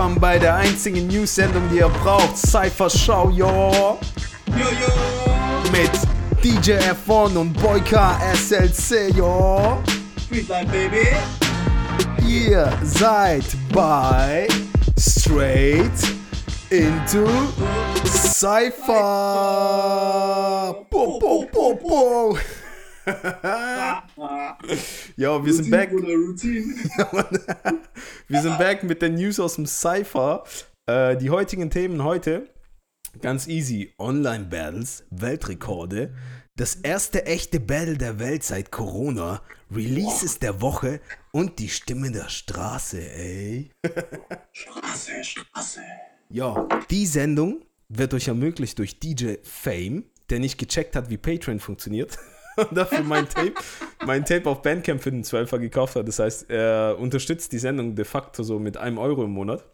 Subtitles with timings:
[0.00, 2.34] Willkommen bei der einzigen News-Sendung, die ihr braucht.
[2.34, 3.98] Cypher Show, yo!
[4.46, 4.88] Yo, yo!
[5.70, 5.90] Mit
[6.42, 9.76] DJ F1 und Boyka SLC, yo!
[10.24, 11.06] Streetlife, baby!
[12.26, 13.44] Ihr seid
[13.74, 14.48] bei
[14.98, 15.92] Straight
[16.70, 17.28] into
[18.06, 18.96] Cypher!
[20.88, 22.38] Bo, bo, bo, bo.
[25.16, 25.92] Ja, wir sind back.
[25.92, 26.74] Routine, Routine.
[28.28, 30.44] Wir sind back mit den News aus dem Cypher.
[30.86, 32.48] Äh, die heutigen Themen heute,
[33.20, 33.92] ganz easy.
[33.98, 36.14] Online-Battles, Weltrekorde,
[36.56, 39.42] das erste echte Battle der Welt seit Corona,
[39.74, 41.00] Releases der Woche
[41.32, 43.70] und die Stimme der Straße, ey.
[44.52, 45.80] Straße, Straße.
[46.28, 51.60] Ja, die Sendung wird euch ermöglicht durch DJ Fame, der nicht gecheckt hat, wie Patreon
[51.60, 52.18] funktioniert.
[52.68, 53.54] Und dafür mein Tape,
[54.04, 56.06] mein Tape auf Bandcamp für den 12er gekauft hat.
[56.08, 59.64] Das heißt, er unterstützt die Sendung de facto so mit einem Euro im Monat.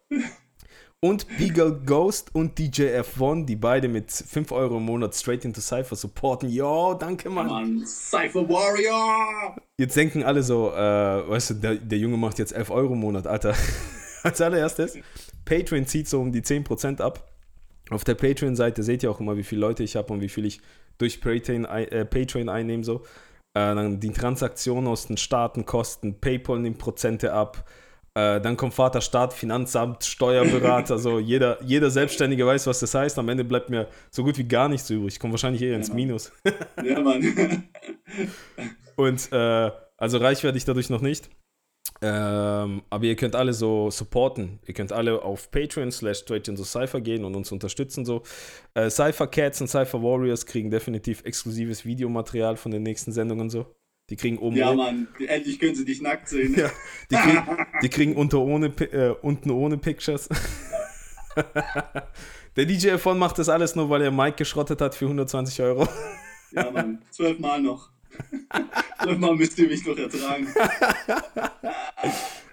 [1.01, 5.61] Und Beagle Ghost und DJ F1, die beide mit 5 Euro im Monat straight into
[5.61, 6.48] Cypher supporten.
[6.48, 7.47] Yo, danke, Mann.
[7.47, 9.56] Mann, Cypher Warrior!
[9.78, 13.00] Jetzt denken alle so, äh, weißt du, der, der Junge macht jetzt 11 Euro im
[13.00, 13.55] Monat, Alter.
[14.23, 14.98] Als allererstes,
[15.45, 17.31] Patreon zieht so um die 10% ab.
[17.91, 20.47] Auf der Patreon-Seite seht ihr auch immer, wie viele Leute ich habe und wie viel
[20.47, 20.61] ich
[20.98, 22.84] durch Patreon, ein- äh, Patreon einnehme.
[22.84, 23.02] So.
[23.55, 27.64] Äh, dann die Transaktionen aus den Staaten kosten, PayPal nimmt Prozente ab.
[28.14, 30.98] Äh, dann kommt Vaterstaat, Finanzamt, Steuerberater.
[30.98, 33.19] so jeder, jeder Selbstständige weiß, was das heißt.
[33.19, 35.14] Am Ende bleibt mir so gut wie gar nichts übrig.
[35.14, 35.92] Ich komme wahrscheinlich eher ins.
[35.92, 36.33] Minus.
[36.83, 37.22] Ja, Mann.
[38.97, 41.28] Und äh, also reich werde ich dadurch noch nicht.
[42.02, 44.58] Ähm, aber ihr könnt alle so supporten.
[44.66, 48.05] Ihr könnt alle auf Patreon slash straight into Cypher gehen und uns unterstützen.
[48.05, 48.22] So.
[48.75, 53.66] Äh, Cypher Cats und Cypher Warriors kriegen definitiv exklusives Videomaterial von den nächsten Sendungen so.
[54.09, 55.09] Die kriegen oben Ja, Mann.
[55.26, 56.54] Endlich können sie dich nackt sehen.
[56.56, 56.71] Ja.
[57.10, 60.28] die, kriegen, die kriegen unter ohne, äh, unten ohne Pictures.
[62.56, 65.88] Der DJ davon macht das alles nur, weil er Mike geschrottet hat für 120 Euro.
[66.53, 67.03] Ja, Mann.
[67.10, 67.91] Zwölfmal noch.
[69.03, 70.49] Zwölfmal müsst ihr mich noch ertragen.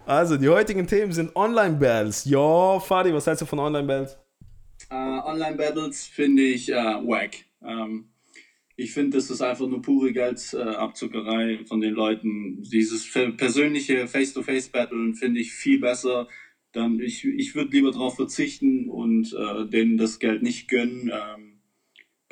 [0.06, 2.26] Also, die heutigen Themen sind Online-Battles.
[2.26, 4.18] Ja, Fadi, was hältst du von Online-Battles?
[4.90, 7.46] Äh, Online-Battles finde ich äh, wack.
[7.64, 8.10] Ähm,
[8.76, 12.62] ich finde, das ist einfach nur pure Geldabzuckerei von den Leuten.
[12.64, 16.28] Dieses persönliche Face-to-Face-Battlen finde ich viel besser.
[16.74, 21.12] Dann ich, ich würde lieber darauf verzichten und äh, denen das Geld nicht gönnen.
[21.14, 21.53] Ähm,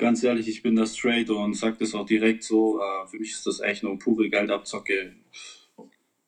[0.02, 2.78] ganz ehrlich, ich bin da straight und sag das auch direkt so.
[2.80, 5.14] Äh, für mich ist das echt nur pure Geldabzocke.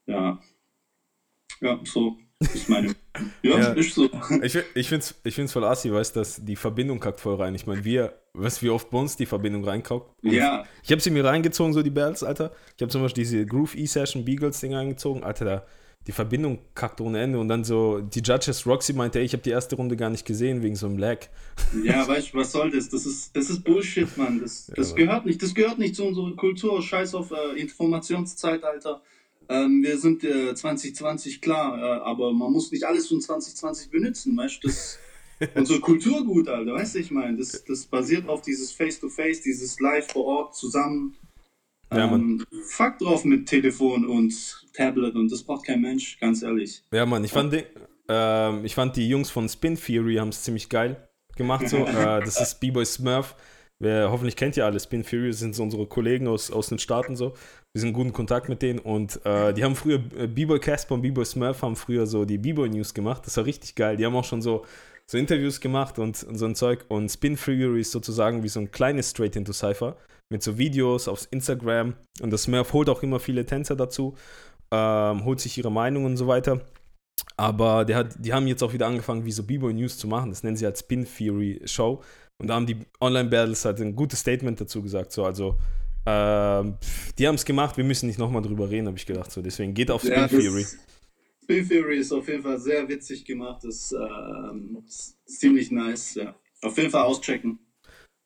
[0.07, 0.41] Ja.
[1.61, 2.95] Ja, so ist meine.
[3.43, 3.73] Ja, Ja.
[3.75, 4.11] ist so.
[4.43, 7.37] Ich, ich finde es ich find's voll assi, weißt du, dass die Verbindung kackt voll
[7.37, 7.55] rein.
[7.55, 10.09] Ich meine, wir, weißt du, wie oft bei uns die Verbindung reinkauft?
[10.23, 10.65] Ja.
[10.83, 12.51] Ich habe sie mir reingezogen, so die Battles, Alter.
[12.77, 15.23] Ich habe zum Beispiel diese Groove E-Session Beagles Ding reingezogen.
[15.23, 15.67] Alter, da,
[16.07, 17.39] die Verbindung kackt ohne Ende.
[17.39, 20.27] Und dann so, die Judges, Roxy meinte, ey, ich habe die erste Runde gar nicht
[20.27, 21.19] gesehen, wegen so einem Lag.
[21.83, 22.89] Ja, weißt du, was soll das?
[22.91, 24.41] Das ist, das ist Bullshit, Mann.
[24.41, 24.97] Das, das Ja.
[24.97, 25.43] gehört nicht.
[25.43, 26.83] Das gehört nicht zu unserer Kultur.
[26.83, 29.03] Scheiß auf äh, Informationszeitalter.
[29.49, 34.37] Ähm, wir sind äh, 2020, klar, äh, aber man muss nicht alles von 2020 benutzen,
[34.37, 34.69] weißt du?
[34.69, 34.99] Das
[35.55, 40.13] unsere Kulturgut, Alter, weißt du, ich meine, das, das basiert auf dieses Face-to-Face, dieses Live
[40.13, 41.17] vor Ort zusammen.
[41.93, 44.35] Ja, ähm, fuck drauf mit Telefon und
[44.73, 46.83] Tablet und das braucht kein Mensch, ganz ehrlich.
[46.93, 47.65] Ja, Mann, ich fand, die,
[48.09, 51.69] ähm, ich fand die Jungs von Spin Theory haben es ziemlich geil gemacht.
[51.69, 51.77] So.
[51.87, 53.37] äh, das ist B-Boy Smurf.
[53.81, 54.79] Wer, hoffentlich kennt ihr alle.
[54.79, 57.35] Spin Theory sind so unsere Kollegen aus, aus den Staaten so.
[57.73, 60.95] Wir sind in guten Kontakt mit denen und äh, die haben früher, äh, B-Boy Casper
[60.95, 63.27] und B-Boy Smurf haben früher so die B-Boy News gemacht.
[63.27, 63.97] Das war richtig geil.
[63.97, 64.65] Die haben auch schon so,
[65.11, 66.85] so Interviews gemacht und, und so ein Zeug.
[66.89, 69.97] Und Spin Theory ist sozusagen wie so ein kleines Straight into Cypher
[70.33, 71.95] mit so Videos auf Instagram.
[72.21, 74.17] Und das Smurf holt auch immer viele Tänzer dazu,
[74.71, 76.61] ähm, holt sich ihre Meinung und so weiter.
[77.37, 80.31] Aber der hat, die haben jetzt auch wieder angefangen, wie so B-Boy News zu machen.
[80.31, 82.03] Das nennen sie halt Spin Theory Show.
[82.41, 85.13] Und da haben die Online-Battles halt ein gutes Statement dazu gesagt.
[85.13, 85.57] So, also,
[86.07, 89.31] pff, die haben es gemacht, wir müssen nicht nochmal drüber reden, habe ich gedacht.
[89.31, 90.77] So, deswegen geht auf Spin Ja, das-
[91.45, 96.35] Spin Theory ist auf jeden Fall sehr witzig gemacht, ist, ähm, ist ziemlich nice, ja.
[96.63, 97.59] Auf jeden Fall auschecken.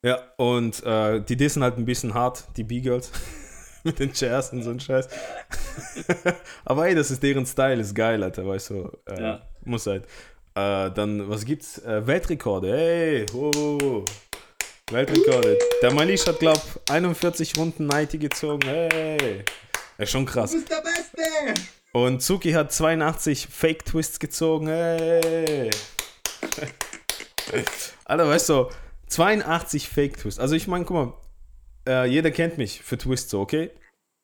[0.05, 3.11] Ja, und äh, die dissen halt ein bisschen hart, die B-Girls.
[3.83, 5.07] Mit den Chairs und so ein Scheiß.
[6.65, 8.89] Aber ey, das ist deren Style, ist geil, Alter, weißt du.
[9.05, 9.41] Äh, Ja.
[9.65, 10.05] Muss halt.
[10.55, 11.77] Äh, dann, was gibt's?
[11.79, 14.03] Äh, Weltrekorde, hey, oh.
[14.91, 15.57] Weltrekorde.
[15.81, 19.43] Der Malish hat, glaub 41 Runden Nighty gezogen, hey.
[19.97, 20.53] Ja, schon krass.
[20.53, 21.78] bist der Beste!
[21.91, 24.67] Und Zuki hat 82 Fake Twists gezogen.
[24.67, 25.71] Hey.
[28.05, 28.69] Alter, weißt du,
[29.07, 30.39] 82 Fake Twists.
[30.39, 31.13] Also ich meine, guck mal,
[31.87, 33.71] äh, jeder kennt mich für Twists, okay?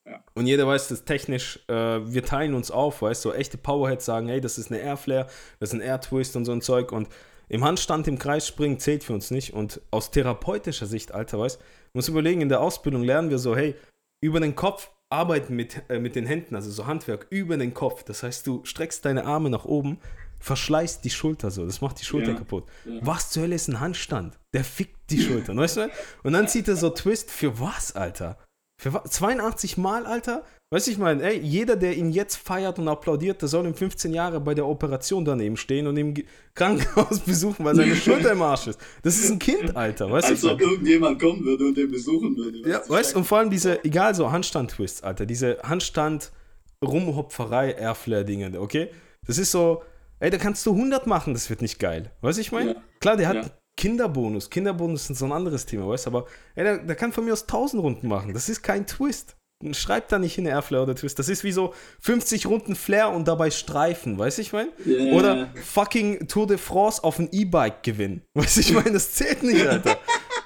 [0.07, 0.23] Ja.
[0.35, 4.05] Und jeder weiß, dass technisch, äh, wir teilen uns auf, weißt du, so echte Powerheads
[4.05, 5.27] sagen, hey, das ist eine Airflare,
[5.59, 6.91] das ist ein Air-Twist und so ein Zeug.
[6.91, 7.09] Und
[7.49, 9.53] im Handstand im Kreis springen zählt für uns nicht.
[9.53, 13.55] Und aus therapeutischer Sicht, Alter, weißt du, muss überlegen, in der Ausbildung lernen wir so,
[13.55, 13.73] hey,
[14.21, 18.03] über den Kopf arbeiten mit, äh, mit den Händen, also so Handwerk, über den Kopf.
[18.03, 19.99] Das heißt, du streckst deine Arme nach oben,
[20.39, 21.65] verschleißt die Schulter so.
[21.65, 22.65] Das macht die Schulter Ja, kaputt.
[22.85, 22.99] ja.
[23.01, 24.37] Was zur Hölle ist ein Handstand?
[24.53, 25.89] Der fickt die Schultern, weißt du?
[26.23, 28.37] Und dann zieht er so Twist für was, Alter?
[28.77, 29.03] Für was?
[29.11, 30.43] 82 Mal, Alter?
[30.71, 33.75] Weißt du, ich meine, ey, jeder, der ihn jetzt feiert und applaudiert, der soll in
[33.75, 36.13] 15 Jahre bei der Operation daneben stehen und im
[36.55, 38.79] Krankenhaus besuchen, weil seine Schulter im Arsch ist.
[39.03, 40.31] Das ist ein Kind, Alter, weißt du?
[40.33, 40.69] Als ich ob mein?
[40.69, 42.67] irgendjemand kommen würde und den besuchen würde.
[42.67, 48.89] Ja, weißt du, und vor allem diese, egal so Handstand-Twists, Alter, diese Handstand-Rumhopferei, Airflare-Dinge, okay?
[49.27, 49.83] Das ist so,
[50.19, 52.11] ey, da kannst du 100 machen, das wird nicht geil.
[52.21, 52.73] Weißt du, ich meine?
[52.73, 52.81] Ja.
[52.99, 53.45] Klar, der hat Ja.
[53.77, 54.49] Kinderbonus.
[54.49, 56.25] Kinderbonus ist so ein anderes Thema, weißt du, aber
[56.55, 58.33] ey, der, der kann von mir aus 1000 Runden machen.
[58.33, 59.35] Das ist kein Twist.
[59.71, 61.17] Schreib da nicht hin Airflare oder Twist.
[61.17, 64.69] Das ist wie so 50 Runden Flair und dabei Streifen, weißt du, ich meine?
[64.85, 65.13] Ja.
[65.13, 68.21] Oder fucking Tour de France auf ein E-Bike gewinnen.
[68.33, 69.97] Weißt du, ich meine, das zählt nicht, Alter.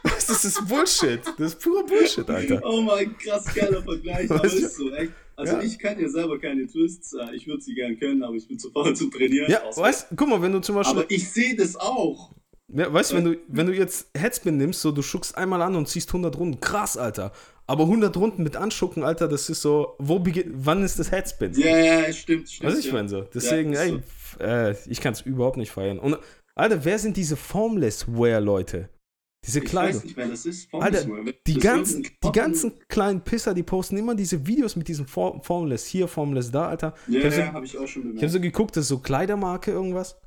[0.04, 1.22] Das ist Bullshit.
[1.40, 2.62] Das ist pure Bullshit, Alter.
[2.64, 4.56] Oh mein krass geiler Vergleich, aber du?
[4.56, 5.12] ist so, echt.
[5.36, 5.62] Also Ja.
[5.64, 8.60] ich kann ja selber keine Twists, äh, ich würde sie gern können, aber ich bin
[8.60, 9.50] zu faul zum Trainieren.
[9.50, 12.32] Ja, weißt guck mal, wenn du zum Beispiel, aber ich sehe das auch.
[12.74, 15.88] Ja, weißt, wenn du, wenn du jetzt Headspin nimmst, so du schuckst einmal an und
[15.88, 17.32] ziehst 100 Runden, krass, Alter.
[17.68, 21.54] Aber 100 Runden mit Anschucken, Alter, das ist so, wo beginnt, wann ist das Headspin?
[21.54, 22.74] Ja, ja, stimmt, stimmt.
[22.74, 22.94] Du, ich ja.
[22.94, 23.22] meine so.
[23.34, 26.00] Deswegen, Ja, ey, f- äh, ich kann es überhaupt nicht feiern.
[26.00, 26.18] Und,
[26.56, 28.90] Alter, wer sind diese Formless-Wear-Leute?
[29.46, 29.96] Diese Ich Kleidung.
[29.96, 30.74] weiß nicht, wer das ist.
[30.74, 31.34] Alter, Formless Wear.
[31.48, 35.42] Die Das ganzen, die ganzen kleinen Pisser, die posten immer diese Videos mit diesem Form
[35.44, 36.94] Formless hier, Formless da, Alter.
[37.08, 38.32] Ja, ich hab so, ja, habe ich auch schon ich hab bemerkt.
[38.34, 40.20] so geguckt, das ist so Kleidermarke irgendwas.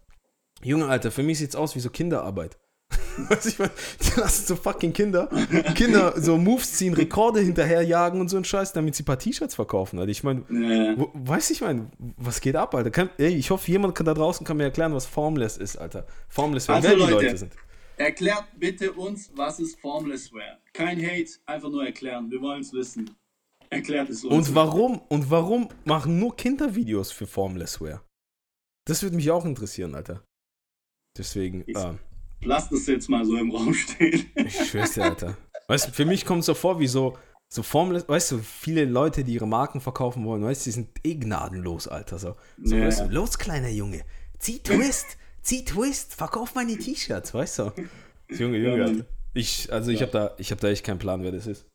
[0.65, 2.59] Junge, Alter, für mich sieht's aus wie so Kinderarbeit.
[3.29, 3.71] Weißt du, ich mein,
[4.01, 5.29] die lassen so fucking Kinder,
[5.75, 9.55] Kinder so Moves ziehen, Rekorde hinterherjagen und so ein Scheiß, damit sie ein paar T-Shirts
[9.55, 10.11] verkaufen, Alter.
[10.11, 12.91] Ich meine, Ja, weiß ich mein, was geht ab, Alter?
[12.91, 16.07] Kann, ey, ich hoffe, jemand kann da draußen kann mir erklären, was Formless ist, Alter.
[16.29, 17.53] Formless, wer Also, wer die Leute, Leute sind.
[17.97, 20.59] Erklärt bitte uns, was ist Formless Wear.
[20.73, 22.31] Kein Hate, einfach nur erklären.
[22.31, 23.11] Wir wollen es wissen.
[23.71, 24.49] Erklärt es uns.
[24.49, 28.03] Und warum, und warum machen nur Kindervideos für Formless Wear?
[28.87, 30.23] Das würde mich auch interessieren, Alter.
[31.17, 31.99] Deswegen, Ich- ähm,
[32.45, 34.27] Lass das jetzt mal so im Raum stehen.
[34.35, 35.37] ich schwör's dir, Alter.
[35.69, 37.17] Weißt du, für mich kommt es so vor, wie so,
[37.49, 40.89] so Formless, weißt du, viele Leute, die ihre Marken verkaufen wollen, weißt du, die sind
[41.05, 42.19] eh gnadenlos, Alter.
[42.19, 42.87] So, so Ja.
[42.87, 44.01] weißt du, los, kleiner Junge,
[44.41, 47.73] zieh Twist, zieh Twist, verkauf meine T-Shirts, weißt du.
[48.31, 49.05] Junge, Junge, Ja, Alter.
[49.35, 50.07] Ich, also ich Ja.
[50.07, 51.67] habe da, ich hab da echt keinen Plan, wer das ist.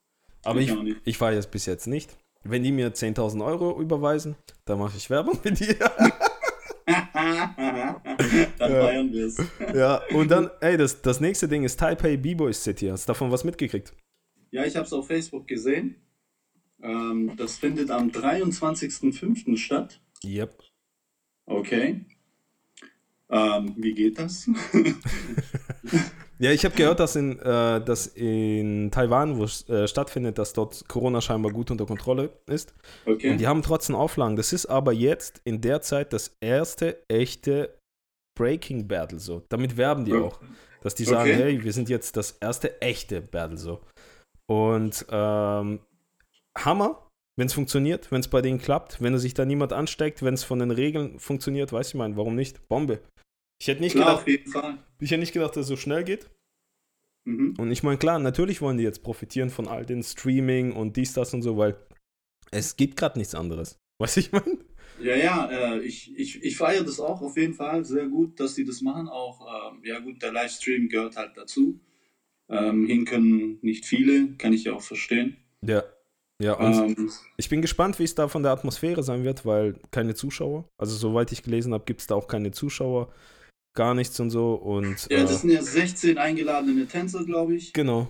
[0.44, 2.18] Aber Ich ich, ich fahre jetzt bis jetzt nicht.
[2.44, 4.36] Wenn die mir 10.000 Euro überweisen,
[4.66, 5.76] dann mache ich Werbung mit dir.
[7.18, 8.82] Dann Ja.
[8.86, 9.38] feiern wir es.
[9.76, 12.88] ja, und dann, ey, das, das nächste Ding ist Taipei B-Boy City.
[12.88, 13.94] Hast du davon was mitgekriegt?
[14.52, 15.96] Ja, ich habe es auf Facebook gesehen.
[16.82, 19.58] Ähm, das findet am 23.05.
[19.58, 20.00] statt.
[20.24, 20.64] Yep.
[21.46, 22.06] Okay.
[23.30, 24.50] Ähm, wie geht das?
[26.40, 30.54] Ja, ich habe gehört, dass in, äh, dass in Taiwan, wo es äh, stattfindet, dass
[30.54, 32.76] dort Corona scheinbar gut unter Kontrolle ist.
[33.06, 33.32] Okay.
[33.32, 34.36] Und die haben trotzdem Auflagen.
[34.36, 37.76] Das ist aber jetzt in der Zeit das erste echte
[38.38, 39.44] Breaking Battle so.
[39.50, 40.40] Damit werben die auch.
[40.82, 41.42] Dass die sagen, Okay.
[41.42, 43.82] hey, wir sind jetzt das erste echte Battle so.
[44.48, 45.80] Und ähm,
[46.58, 50.36] Hammer, wenn es funktioniert, wenn es bei denen klappt, wenn sich da niemand ansteckt, wenn
[50.36, 52.68] es von den Regeln funktioniert, weiß ich mein, warum nicht?
[52.68, 53.00] Bombe.
[53.60, 56.30] Ich hätte nicht Klar, gedacht, ich hätte nicht gedacht, dass es so schnell geht.
[57.28, 57.56] Mhm.
[57.58, 61.12] Und ich meine, klar, natürlich wollen die jetzt profitieren von all den Streaming und dies,
[61.12, 61.76] das und so, weil
[62.52, 63.78] es gibt gerade nichts anderes.
[64.00, 64.58] Was ich meine?
[65.02, 68.56] Ja, ja, äh, ich, ich, ich feiere das auch auf jeden Fall sehr gut, dass
[68.56, 69.10] die das machen.
[69.10, 71.80] Auch, ähm, ja gut, der Livestream gehört halt dazu.
[72.50, 75.36] Ähm, hin können nicht viele, kann ich ja auch verstehen.
[75.62, 75.84] Ja.
[76.42, 79.80] Ja, und Ähm, ich bin gespannt, wie es da von der Atmosphäre sein wird, weil
[79.92, 80.70] keine Zuschauer.
[80.78, 83.12] Also, soweit ich gelesen habe, gibt es da auch keine Zuschauer.
[83.78, 84.56] Gar nichts und so.
[84.56, 87.74] Und ja, äh, das sind ja 16 eingeladene Tänzer, glaube ich.
[87.74, 88.08] genau.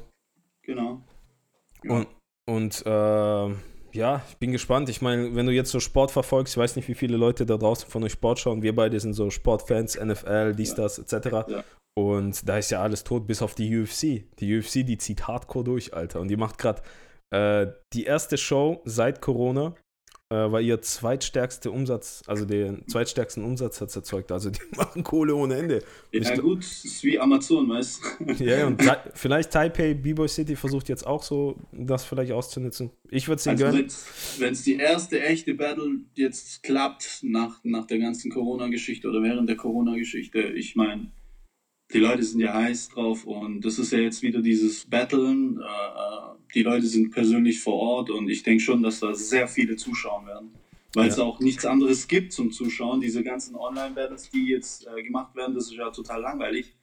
[0.64, 1.02] Genau.
[1.84, 1.92] Ja.
[1.92, 2.08] Und,
[2.46, 3.56] und äh,
[3.98, 4.88] ja, ich bin gespannt.
[4.88, 7.58] Ich meine, wenn du jetzt so Sport verfolgst, ich weiß nicht, wie viele Leute da
[7.58, 8.62] draußen von euch Sport schauen.
[8.62, 10.76] Wir beide sind so Sportfans, NFL, dies, Ja.
[10.76, 11.28] das, etc.
[11.50, 11.64] Ja.
[11.98, 14.24] Und da ist ja alles tot, bis auf die UFC.
[14.40, 16.22] Die UFC, die zieht hardcore durch, Alter.
[16.22, 16.82] Und die macht gerade
[17.32, 19.74] äh, die erste Show seit Corona, äh,
[20.30, 24.32] war ihr zweitstärkste Umsatz, also den zweitstärksten Umsatz hat es erzeugt.
[24.32, 25.84] Also die machen Kohle ohne Ende.
[26.12, 28.44] Ja, gut, es ist wie Amazon, weißt du?
[28.44, 32.92] Ja, und Tai- vielleicht Taipei, B-Boy City versucht jetzt auch so, das vielleicht auszunutzen.
[33.10, 33.92] Ich würde es ihnen Also gönnen.
[34.40, 39.48] wenn es die erste echte Battle jetzt klappt nach, nach der ganzen Corona-Geschichte oder während
[39.48, 41.08] der Corona-Geschichte, ich meine,
[41.94, 45.60] die Leute sind ja heiß drauf und das ist ja jetzt wieder dieses Battlen.
[45.60, 49.48] Äh, äh die Leute sind persönlich vor Ort und ich denke schon, dass da sehr
[49.48, 50.52] viele zuschauen werden.
[50.94, 51.14] Weil ja.
[51.14, 53.02] es auch nichts anderes gibt zum Zuschauen.
[53.02, 56.74] Diese ganzen Online-Battles, die jetzt äh, gemacht werden, das ist ja total langweilig.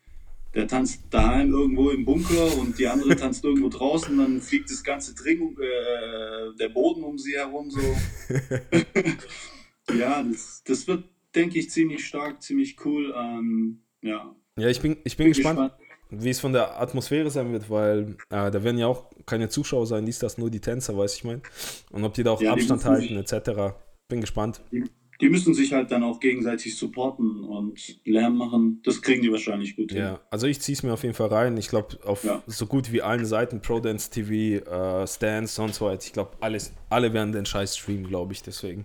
[0.54, 4.84] Der tanzt daheim irgendwo im Bunker und die andere tanzt irgendwo draußen, dann fliegt das
[4.84, 7.80] ganze Trink, äh, der Boden um sie herum so.
[9.99, 13.12] ja, das, das wird, denke ich, ziemlich stark, ziemlich cool.
[13.16, 14.37] Ähm, ja.
[14.58, 15.75] Ja, ich bin, ich bin, bin gespannt, gespannt,
[16.11, 19.87] wie es von der Atmosphäre sein wird, weil äh, da werden ja auch keine Zuschauer
[19.87, 21.42] sein, dies, das, nur die Tänzer, weiß ich mein.
[21.90, 23.75] Und ob die da auch ja, Abstand halten, etc.
[24.08, 24.61] Bin gespannt.
[24.70, 24.84] Die,
[25.20, 28.80] die, müssen sich halt dann auch gegenseitig supporten und Lärm machen.
[28.84, 30.00] Das kriegen die wahrscheinlich gut hin.
[30.00, 31.56] Ja, also ich ziehe es mir auf jeden Fall rein.
[31.56, 32.40] Ich glaube, auf ja.
[32.46, 36.73] so gut wie allen Seiten, Pro Dance TV, äh, Stance, sonst was, ich glaube, alles,
[36.90, 38.84] alle werden den Scheiß streamen, glaube ich, deswegen.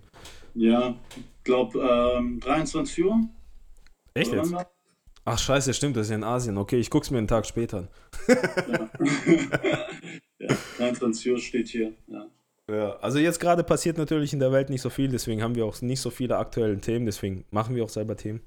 [0.56, 1.80] Ja, ich glaube,
[2.18, 3.20] ähm, 23 Uhr.
[4.16, 4.54] Echt jetzt?
[5.32, 6.58] Ach scheiße, stimmt, das ist ja in Asien.
[6.58, 7.88] Okay, ich guck's mir einen Tag später an.
[8.68, 8.90] ja.
[10.40, 11.94] ja, 23 Uhr steht hier.
[12.08, 12.26] Ja.
[12.68, 15.66] Ja, also jetzt gerade passiert natürlich in der Welt nicht so viel, deswegen haben wir
[15.66, 18.42] auch nicht so viele aktuelle Themen, deswegen machen wir auch selber Themen.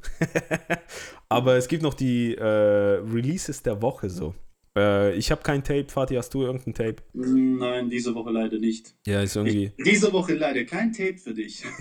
[1.28, 4.34] Aber es gibt noch die äh, Releases der Woche so.
[4.76, 6.96] Äh, ich habe kein Tape, Fatih, hast du irgendein Tape?
[7.12, 8.94] Nein, diese Woche leider nicht.
[9.06, 9.72] Ja, ist irgendwie.
[9.76, 11.62] Ich, diese Woche leider kein Tape für dich.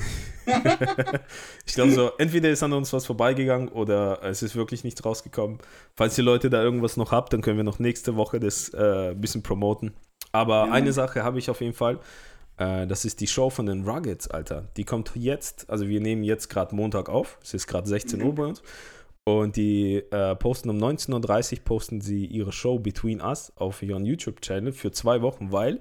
[1.65, 5.59] ich glaube so, entweder ist an uns was vorbeigegangen oder es ist wirklich nichts rausgekommen.
[5.95, 9.11] Falls ihr Leute da irgendwas noch habt, dann können wir noch nächste Woche das äh,
[9.11, 9.93] ein bisschen promoten.
[10.31, 10.71] Aber ja.
[10.71, 11.99] eine Sache habe ich auf jeden Fall.
[12.57, 14.69] Äh, das ist die Show von den Ruggets, Alter.
[14.77, 17.37] Die kommt jetzt, also wir nehmen jetzt gerade Montag auf.
[17.43, 18.25] Es ist gerade 16 mhm.
[18.25, 18.63] Uhr bei uns.
[19.25, 24.05] Und die äh, posten um 19.30 Uhr posten sie ihre Show Between Us auf ihren
[24.05, 25.79] YouTube-Channel für zwei Wochen, weil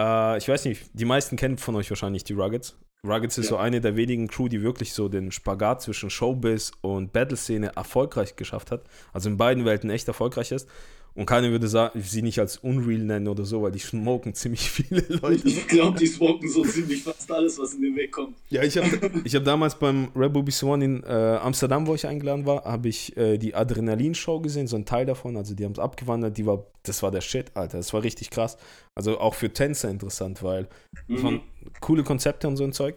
[0.00, 2.78] äh, ich weiß nicht, die meisten kennen von euch wahrscheinlich die Ruggets.
[3.06, 3.50] Ruggets ist ja.
[3.50, 8.36] so eine der wenigen Crew, die wirklich so den Spagat zwischen Showbiz und Battle-Szene erfolgreich
[8.36, 8.84] geschafft hat.
[9.12, 10.68] Also in beiden Welten echt erfolgreich ist.
[11.14, 15.00] Und keiner würde sie nicht als Unreal nennen oder so, weil die smoken ziemlich viele
[15.08, 15.46] Leute.
[15.46, 18.36] Ich glaube, die smoken so ziemlich fast alles, was in den Weg kommt.
[18.48, 18.88] Ja, ich habe
[19.24, 22.88] ich hab damals beim Red Bull Swan in äh, Amsterdam, wo ich eingeladen war, habe
[22.88, 25.36] ich äh, die Adrenalin-Show gesehen, so ein Teil davon.
[25.36, 27.76] Also die haben es abgewandert, die war, das war der Shit, Alter.
[27.76, 28.56] Das war richtig krass.
[28.94, 30.68] Also auch für Tänzer interessant, weil
[31.08, 31.14] mhm.
[31.14, 31.40] das waren
[31.80, 32.96] coole Konzepte und so ein Zeug.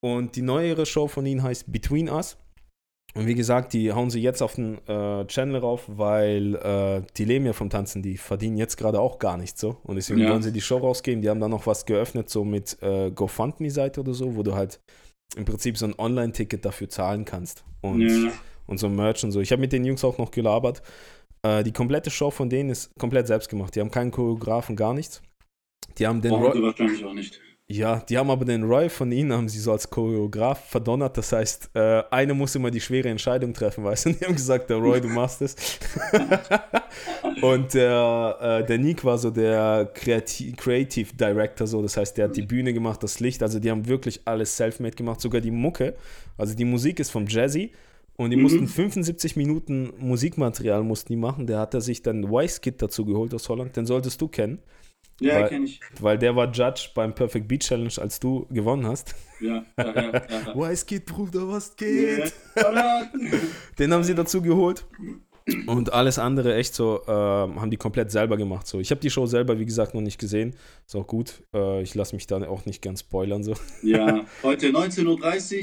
[0.00, 2.38] Und die neuere Show von ihnen heißt Between Us.
[3.14, 7.24] Und wie gesagt, die hauen sie jetzt auf den äh, Channel rauf, weil äh, die
[7.24, 9.78] leben ja vom Tanzen, die verdienen jetzt gerade auch gar nichts so.
[9.82, 10.30] Und deswegen ja.
[10.30, 11.22] wollen sie die Show rausgeben.
[11.22, 14.80] Die haben dann noch was geöffnet, so mit äh, GoFundMe-Seite oder so, wo du halt
[15.36, 17.64] im Prinzip so ein Online-Ticket dafür zahlen kannst.
[17.80, 18.30] Und, ja.
[18.66, 19.40] und so Merch und so.
[19.40, 20.82] Ich habe mit den Jungs auch noch gelabert.
[21.42, 23.74] Äh, die komplette Show von denen ist komplett selbst gemacht.
[23.74, 25.22] Die haben keinen Choreografen, gar nichts.
[25.96, 26.32] Die haben den.
[26.32, 27.40] Roy wahrscheinlich auch nicht.
[27.70, 31.18] Ja, die haben aber den Roy von ihnen, haben sie so als Choreograf verdonnert.
[31.18, 34.08] Das heißt, äh, einer muss immer die schwere Entscheidung treffen, weißt du?
[34.08, 35.54] Und die haben gesagt, der Roy, du machst es.
[37.42, 41.82] und der, äh, der Nick war so der Creative, Creative Director, so.
[41.82, 43.42] Das heißt, der hat die Bühne gemacht, das Licht.
[43.42, 45.20] Also, die haben wirklich alles self-made gemacht.
[45.20, 45.94] Sogar die Mucke.
[46.38, 47.72] Also, die Musik ist vom Jazzy.
[48.16, 48.44] Und die mhm.
[48.44, 51.46] mussten 75 Minuten Musikmaterial mussten die machen.
[51.46, 53.76] Der hat er sich dann Weiskid dazu geholt aus Holland.
[53.76, 54.58] Den solltest du kennen.
[55.20, 55.80] Ja, kenne ich.
[56.00, 59.14] Weil der war Judge beim Perfect Beat Challenge, als du gewonnen hast.
[59.40, 60.12] Ja, ja, ja.
[60.12, 60.54] ja.
[60.54, 62.32] Wise geht, Bruder, was geht?
[62.56, 63.10] Yeah.
[63.78, 64.84] Den haben sie dazu geholt.
[65.66, 68.66] Und alles andere echt so, äh, haben die komplett selber gemacht.
[68.66, 68.80] So.
[68.80, 70.54] Ich habe die Show selber, wie gesagt, noch nicht gesehen.
[70.86, 71.42] Ist auch gut.
[71.54, 73.42] Äh, ich lasse mich da auch nicht gern spoilern.
[73.42, 73.54] So.
[73.82, 75.06] Ja, heute 19.30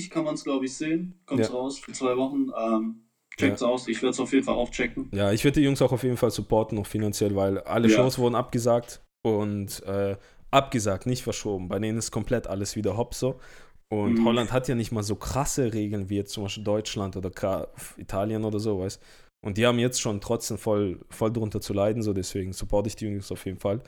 [0.05, 1.19] Uhr kann man es, glaube ich, sehen.
[1.25, 1.47] Kommt ja.
[1.47, 2.47] raus für zwei Wochen.
[2.57, 3.01] Ähm,
[3.37, 3.67] Checkt's ja.
[3.67, 3.87] aus.
[3.87, 5.09] Ich werde es auf jeden Fall auch checken.
[5.13, 7.95] Ja, ich werde die Jungs auch auf jeden Fall supporten, noch finanziell, weil alle ja.
[7.95, 10.17] Shows wurden abgesagt und äh,
[10.51, 11.67] abgesagt, nicht verschoben.
[11.67, 13.39] Bei denen ist komplett alles wieder hopp so.
[13.89, 14.25] Und mhm.
[14.25, 17.31] Holland hat ja nicht mal so krasse Regeln wie jetzt zum Beispiel Deutschland oder
[17.97, 19.01] Italien oder so, weißt
[19.43, 22.95] Und die haben jetzt schon trotzdem voll, voll drunter zu leiden, so deswegen supporte ich
[22.95, 23.81] die Jungs auf jeden Fall.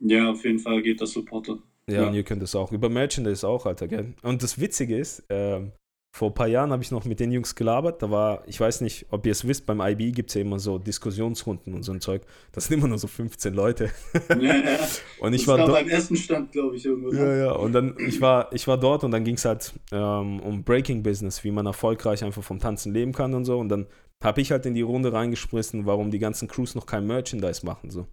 [0.00, 1.58] Ja, auf jeden Fall geht das Supporter.
[1.86, 2.72] Ja, ja, und ihr könnt es auch.
[2.72, 4.14] Über Merchandise auch, Alter, gell?
[4.22, 5.72] Und das Witzige ist, ähm,
[6.16, 8.02] vor ein paar Jahren habe ich noch mit den Jungs gelabert.
[8.02, 10.58] Da war, ich weiß nicht, ob ihr es wisst, beim IB gibt es ja immer
[10.58, 12.22] so Diskussionsrunden und so ein Zeug.
[12.52, 13.90] Das sind immer nur so 15 Leute.
[14.28, 14.78] Ja, ja.
[15.20, 17.12] und ich das war, war beim ersten Stand, glaube ich, irgendwo.
[17.12, 17.52] Ja, ja.
[17.52, 21.02] Und dann, ich war, ich war dort und dann ging es halt ähm, um Breaking
[21.02, 23.58] Business, wie man erfolgreich einfach vom Tanzen leben kann und so.
[23.58, 23.86] Und dann
[24.22, 27.90] habe ich halt in die Runde reingesprissen, warum die ganzen Crews noch kein Merchandise machen.
[27.90, 28.06] So.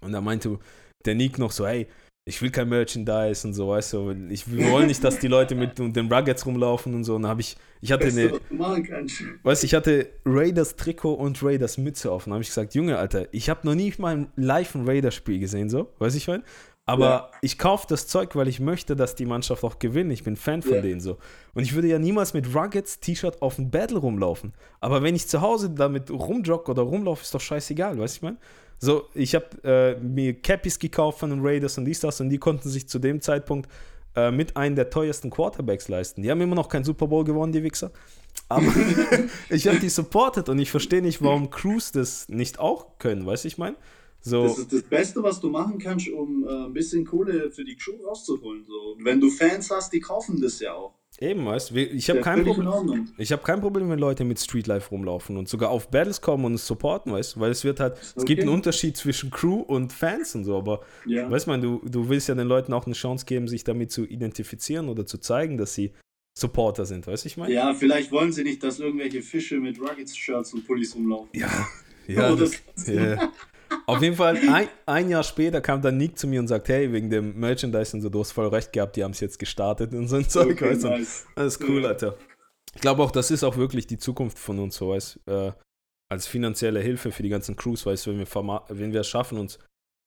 [0.00, 0.58] Und da meinte
[1.04, 1.86] der Nick noch so, hey,
[2.26, 5.78] ich will kein Merchandise und so, weißt du, ich will nicht, dass die Leute mit
[5.78, 7.16] den Ruggets rumlaufen und so.
[7.16, 8.40] Und dann habe ich, ich hatte eine,
[9.42, 12.26] weißt ich hatte Raiders Trikot und Raiders Mütze auf.
[12.26, 15.14] Und dann habe ich gesagt, Junge, Alter, ich habe noch nie mal live ein Raiders
[15.14, 16.42] Spiel gesehen, so, weiß ich mein.
[16.86, 17.30] Aber Ja.
[17.40, 20.12] ich kaufe das Zeug, weil ich möchte, dass die Mannschaft auch gewinnt.
[20.12, 20.80] Ich bin Fan von Ja.
[20.82, 21.18] denen so.
[21.54, 24.52] Und ich würde ja niemals mit Ruggets T-Shirt auf ein Battle rumlaufen.
[24.80, 28.22] Aber wenn ich zu Hause damit rumjogge oder rumlaufe, ist doch scheißegal, weißt du, ich
[28.22, 28.36] meine?
[28.82, 32.38] So, ich habe äh, mir Cappies gekauft von den Raiders und dies, das und die
[32.38, 33.70] konnten sich zu dem Zeitpunkt
[34.16, 36.22] äh, mit einem der teuersten Quarterbacks leisten.
[36.22, 37.90] Die haben immer noch keinen Super Bowl gewonnen, die Wichser.
[38.48, 38.66] Aber
[39.50, 43.44] ich habe die supported und ich verstehe nicht, warum Crews das nicht auch können, weißt
[43.44, 43.76] du, ich meine?
[44.22, 47.64] So, Das ist das Beste, was du machen kannst, um äh, ein bisschen Kohle für
[47.64, 48.64] die Crew rauszuholen.
[48.66, 48.96] So.
[49.02, 50.94] Wenn du Fans hast, die kaufen das ja auch.
[51.18, 53.08] eben, weißt du, ich habe kein Problem.
[53.18, 56.54] Ich habe kein Problem, wenn Leute mit Streetlife rumlaufen und sogar auf Battles kommen und
[56.54, 57.40] es supporten, weißt du?
[57.40, 58.26] Weil es wird halt, es Okay.
[58.26, 61.30] gibt einen Unterschied zwischen Crew und Fans und so, aber Ja.
[61.30, 63.90] weißt du, man, du, du willst ja den Leuten auch eine Chance geben, sich damit
[63.90, 65.92] zu identifizieren oder zu zeigen, dass sie
[66.38, 67.52] Supporter sind, weißt du, ich meine?
[67.52, 71.30] ja, vielleicht wollen sie nicht, dass irgendwelche Fische mit Ruggets-Shirts und Pullis rumlaufen.
[71.32, 71.48] Ja,
[72.06, 73.32] ja, Oder das, ja.
[73.96, 76.92] Auf jeden Fall, ein, ein Jahr später kam dann Nick zu mir und sagt, hey,
[76.92, 79.92] wegen dem Merchandise und so, du hast voll recht gehabt, die haben es jetzt gestartet
[79.94, 80.88] und so ein Zeug, Okay, weißt du?
[80.88, 81.26] nice.
[81.36, 81.88] Ist cool, Ja.
[81.88, 82.16] Alter.
[82.74, 85.52] Ich glaube auch, das ist auch wirklich die Zukunft von uns, so weißt äh,
[86.08, 89.38] als finanzielle Hilfe für die ganzen Crews, weißt du, wenn wir, wenn wir es schaffen,
[89.38, 89.58] uns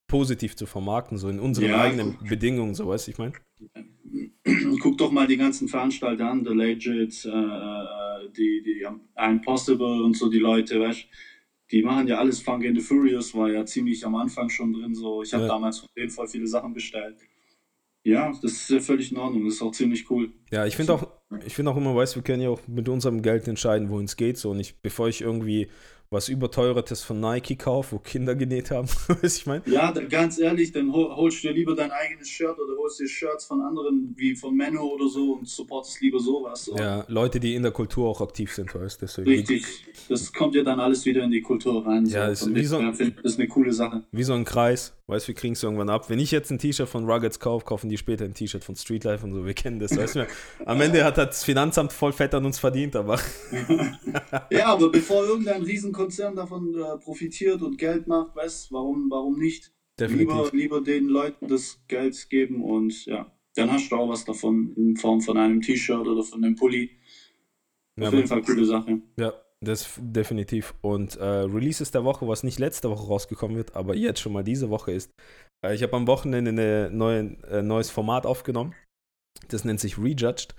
[0.10, 1.82] positiv zu vermarkten, so in unseren Ja.
[1.82, 3.34] eigenen Bedingungen, so weißt du, ich meine?
[4.82, 8.86] Guck doch mal die ganzen Veranstalter an, The Legit, äh, äh, die, die
[9.18, 11.06] Impossible und so, die Leute, weißt
[11.74, 12.40] die machen ja alles.
[12.40, 14.94] Funk and the Furious war ja ziemlich am Anfang schon drin.
[14.94, 15.24] So.
[15.24, 15.50] Ich habe Ja.
[15.50, 17.18] damals von denen voll viele Sachen bestellt.
[18.06, 19.46] Ja, das ist ja völlig in Ordnung.
[19.46, 20.32] Das ist auch ziemlich cool.
[20.52, 21.08] Ja, ich finde auch,
[21.46, 24.16] ich finde auch immer, weißt wir können ja auch mit unserem Geld entscheiden, wohin es
[24.18, 25.68] geht, so und ich, bevor ich irgendwie
[26.14, 29.64] was überteuertes von Nike kaufe, wo Kinder genäht haben, weißt ich meine?
[29.66, 33.00] Ja, dann ganz ehrlich, dann hol, holst du dir lieber dein eigenes Shirt oder holst
[33.00, 36.66] dir Shirts von anderen, wie von Menno oder so und supportest lieber sowas.
[36.66, 36.78] So.
[36.78, 39.22] Ja, Leute, die in der Kultur auch aktiv sind, weißt du.
[39.24, 39.66] Richtig.
[40.08, 42.06] Das kommt ja dann alles wieder in die Kultur rein.
[42.06, 42.32] Ja, so.
[42.32, 44.04] ist Von wie so- her finde ich das eine coole Sache.
[44.12, 46.10] Wie so ein Kreis, weißt du, wir kriegen es irgendwann ab.
[46.10, 49.26] Wenn ich jetzt ein T-Shirt von Ruggets kaufe, kaufen die später ein T-Shirt von Streetlife
[49.26, 50.28] und so, wir kennen das, weißt du.
[50.66, 53.20] Am Ende hat das Finanzamt voll fett an uns verdient, aber
[54.52, 59.74] Ja, aber bevor irgendein Riesenkonzern davon äh, profitiert und Geld macht, weißt warum, warum nicht?
[60.00, 60.36] definitiv.
[60.36, 64.74] Lieber, lieber den Leuten das Geld geben und ja, dann hast du auch was davon
[64.76, 66.90] in Form von einem T-Shirt oder von einem Pulli.
[68.00, 68.44] Ja, Auf jeden Mann.
[68.44, 69.02] Fall coole Sache.
[69.20, 70.74] Ja, das definitiv.
[70.82, 74.44] Und äh, Releases der Woche, was nicht letzte Woche rausgekommen wird, aber jetzt schon mal
[74.44, 75.12] diese Woche ist.
[75.64, 78.74] Äh, ich habe am Wochenende ein neue, äh, neues Format aufgenommen.
[79.50, 80.56] Das nennt sich Rejudged,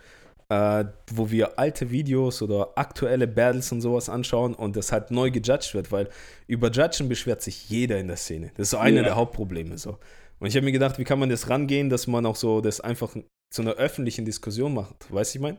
[0.48, 5.30] äh, wo wir alte Videos oder aktuelle Battles und sowas anschauen und das halt neu
[5.30, 6.09] gejudged wird, weil
[6.46, 8.50] über Judgen beschwert sich jeder in der Szene.
[8.57, 9.02] Das ist so einer Ja.
[9.04, 9.78] der Hauptprobleme.
[9.78, 9.98] So.
[10.38, 12.80] Und ich habe mir gedacht, wie kann man das rangehen, dass man auch so das
[12.80, 13.14] einfach
[13.52, 15.12] zu einer öffentlichen Diskussion macht.
[15.12, 15.59] Weißt du, ich meine?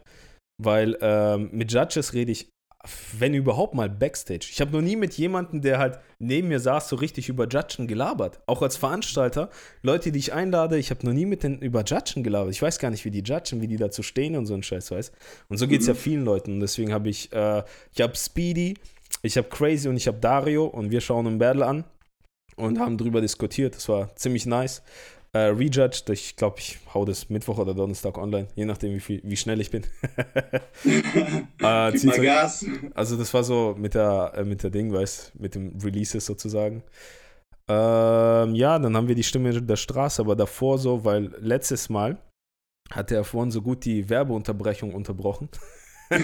[0.61, 2.49] Weil ähm, mit Judges rede ich,
[3.17, 4.47] wenn überhaupt mal Backstage.
[4.51, 7.87] Ich habe noch nie mit jemandem, der halt neben mir saß, so richtig über Judgen
[7.87, 8.39] gelabert.
[8.45, 9.49] Auch als Veranstalter,
[9.81, 12.53] Leute, die ich einlade, ich habe noch nie mit denen über Judgen gelabert.
[12.53, 14.91] Ich weiß gar nicht, wie die judgen, wie die dazu stehen und so ein Scheiß,
[14.91, 15.11] weiß.
[15.49, 15.93] Und so geht es Mhm.
[15.93, 16.53] ja vielen Leuten.
[16.53, 18.75] Und deswegen habe ich, äh, ich habe Speedy,
[19.21, 21.83] ich habe Crazy und ich habe Dario und wir schauen ein Battle an
[22.55, 23.75] und haben drüber diskutiert.
[23.75, 24.81] Das war ziemlich nice.
[25.35, 29.19] Äh, Rejudged, ich glaube, ich hau das Mittwoch oder Donnerstag online, je nachdem, wie, viel,
[29.25, 29.83] wie schnell ich bin.
[30.85, 32.65] äh, Gib Gas.
[32.93, 36.83] also das war so mit der, äh, mit der Ding, weißt mit dem Releases sozusagen.
[37.67, 42.17] Ähm, ja, dann haben wir die Stimme der Straße, aber davor so, weil letztes Mal
[42.89, 45.49] hatte er vorhin so gut die Werbeunterbrechung unterbrochen.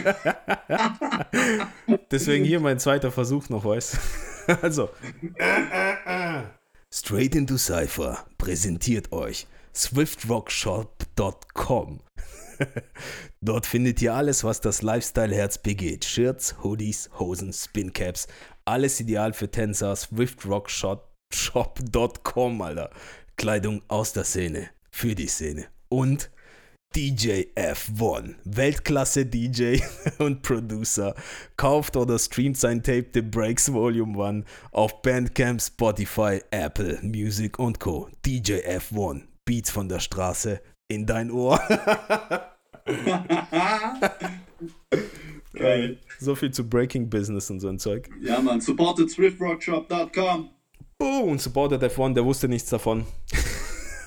[2.11, 3.99] Deswegen hier mein zweiter Versuch noch, weißt
[4.61, 4.89] Also.
[6.93, 12.01] Straight into Cypher präsentiert euch swiftrockshop.com.
[13.41, 16.03] Dort findet ihr alles, was das Lifestyle-Herz begeht.
[16.03, 18.27] Shirts, Hoodies, Hosen, Spincaps.
[18.65, 19.95] Alles ideal für Tänzer.
[19.95, 22.89] swiftrockshop.com, Alter.
[23.37, 24.69] Kleidung aus der Szene.
[24.91, 25.67] Für die Szene.
[25.87, 26.29] Und
[26.93, 29.81] DJ F1, Weltklasse-DJ
[30.19, 31.15] und Producer,
[31.55, 37.79] kauft oder streamt sein Tape The Breaks Volume 1 auf Bandcamp, Spotify, Apple Music und
[37.79, 38.09] Co.
[38.25, 41.61] DJ F1, Beats von der Straße in dein Ohr.
[45.53, 45.97] Geil.
[46.19, 48.09] so viel zu Breaking Business und so ein Zeug.
[48.21, 50.49] Ja, man, supportet swiftrockshop.com.
[50.99, 53.05] Oh, und supportet F1, der wusste nichts davon.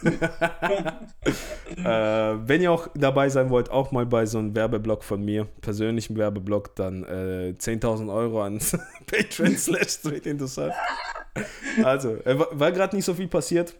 [1.76, 5.46] äh, wenn ihr auch dabei sein wollt, auch mal bei so einem Werbeblock von mir,
[5.60, 8.58] persönlichen Werbeblock, dann äh, 10.000 Euro an
[9.06, 9.98] Patreon slash
[10.46, 10.74] Surf.
[11.82, 13.74] Also, äh, war gerade nicht so viel passiert.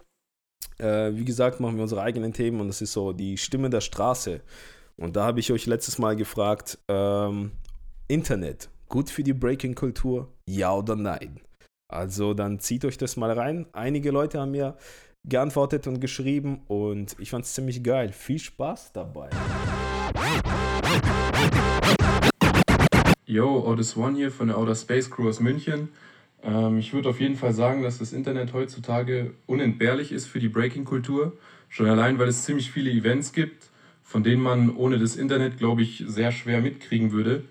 [0.78, 3.80] Äh, wie gesagt, machen wir unsere eigenen Themen und das ist so die Stimme der
[3.80, 4.40] Straße.
[4.96, 7.52] Und da habe ich euch letztes Mal gefragt, ähm,
[8.08, 10.32] Internet, gut für die Breaking-Kultur?
[10.48, 11.40] Ja oder nein?
[11.88, 13.66] Also dann zieht euch das mal rein.
[13.72, 14.76] Einige Leute haben mir
[15.24, 18.12] geantwortet und geschrieben und ich fand es ziemlich geil.
[18.12, 19.30] Viel Spaß dabei.
[23.26, 25.88] Yo, Otis One hier von der Outer Space Crew aus München.
[26.42, 30.48] Ähm, ich würde auf jeden Fall sagen, dass das Internet heutzutage unentbehrlich ist für die
[30.48, 31.32] Breaking-Kultur.
[31.70, 33.70] Schon allein, weil es ziemlich viele Events gibt,
[34.02, 37.44] von denen man ohne das Internet, glaube ich, sehr schwer mitkriegen würde.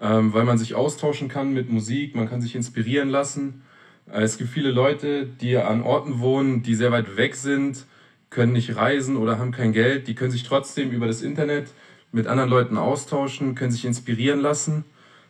[0.00, 3.62] Ähm, weil man sich austauschen kann mit Musik, man kann sich inspirieren lassen.
[4.10, 7.84] Es gibt viele Leute, die an Orten wohnen, die sehr weit weg sind,
[8.30, 10.08] können nicht reisen oder haben kein Geld.
[10.08, 11.68] Die können sich trotzdem über das Internet
[12.10, 14.84] mit anderen Leuten austauschen, können sich inspirieren lassen.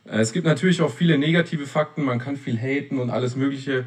[0.05, 3.85] Äh, es gibt natürlich auch viele negative Fakten, man kann viel haten und alles Mögliche.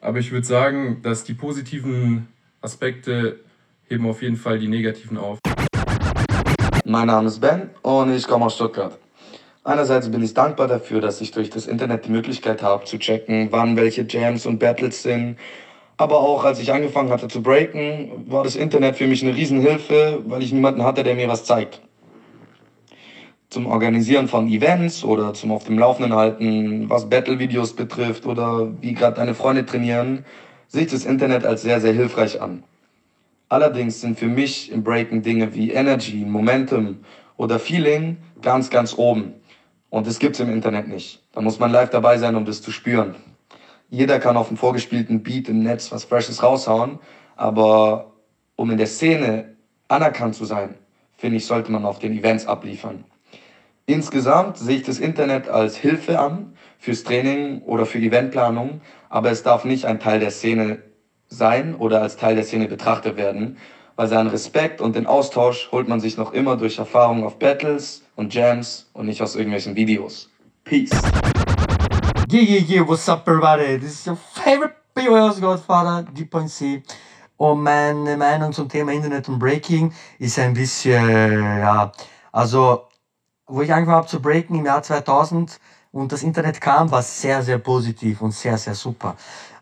[0.00, 2.26] Aber ich würde sagen, dass die positiven
[2.60, 3.38] Aspekte
[3.88, 5.38] heben auf jeden Fall die negativen auf.
[6.84, 8.98] Mein Name ist Ben und ich komme aus Stuttgart.
[9.66, 13.48] Einerseits bin ich dankbar dafür, dass ich durch das Internet die Möglichkeit habe zu checken,
[13.50, 15.38] wann welche Jams und Battles sind.
[15.96, 20.20] Aber auch als ich angefangen hatte zu breaken, war das Internet für mich eine Riesenhilfe,
[20.26, 21.80] weil ich niemanden hatte, der mir was zeigt.
[23.48, 28.92] Zum Organisieren von Events oder zum auf dem Laufenden halten, was Battle-Videos betrifft oder wie
[28.92, 30.26] gerade deine Freunde trainieren,
[30.68, 32.64] sehe ich das Internet als sehr, sehr hilfreich an.
[33.48, 36.98] Allerdings sind für mich im Breaking Dinge wie Energy, Momentum
[37.38, 39.32] oder Feeling ganz, ganz oben.
[39.94, 41.22] Und das gibt's im Internet nicht.
[41.30, 43.14] Da muss man live dabei sein, um das zu spüren.
[43.90, 46.98] Jeder kann auf dem vorgespielten Beat im Netz was Freshes raushauen,
[47.36, 48.10] aber
[48.56, 49.54] um in der Szene
[49.86, 50.74] anerkannt zu sein,
[51.16, 53.04] finde ich, sollte man auf den Events abliefern.
[53.86, 58.80] Insgesamt sehe ich das Internet als Hilfe an fürs Training oder für Eventplanung,
[59.10, 60.82] aber es darf nicht ein Teil der Szene
[61.28, 63.58] sein oder als Teil der Szene betrachtet werden,
[63.96, 68.02] weil seinen Respekt und den Austausch holt man sich noch immer durch Erfahrungen auf Battles
[68.16, 70.30] und Jams und nicht aus irgendwelchen Videos.
[70.64, 70.90] Peace.
[72.30, 73.78] Yeah, yeah, yeah, what's up everybody?
[73.78, 76.48] This is your favorite BYO's Godfather, G.C.
[76.48, 76.82] C.
[77.36, 81.92] Und meine Meinung zum Thema Internet und Breaking ist ein bisschen, ja,
[82.32, 82.88] also,
[83.46, 85.58] wo ich angefangen habe zu breaken im Jahr 2000
[85.92, 89.16] und das Internet kam, war sehr, sehr positiv und sehr, sehr super.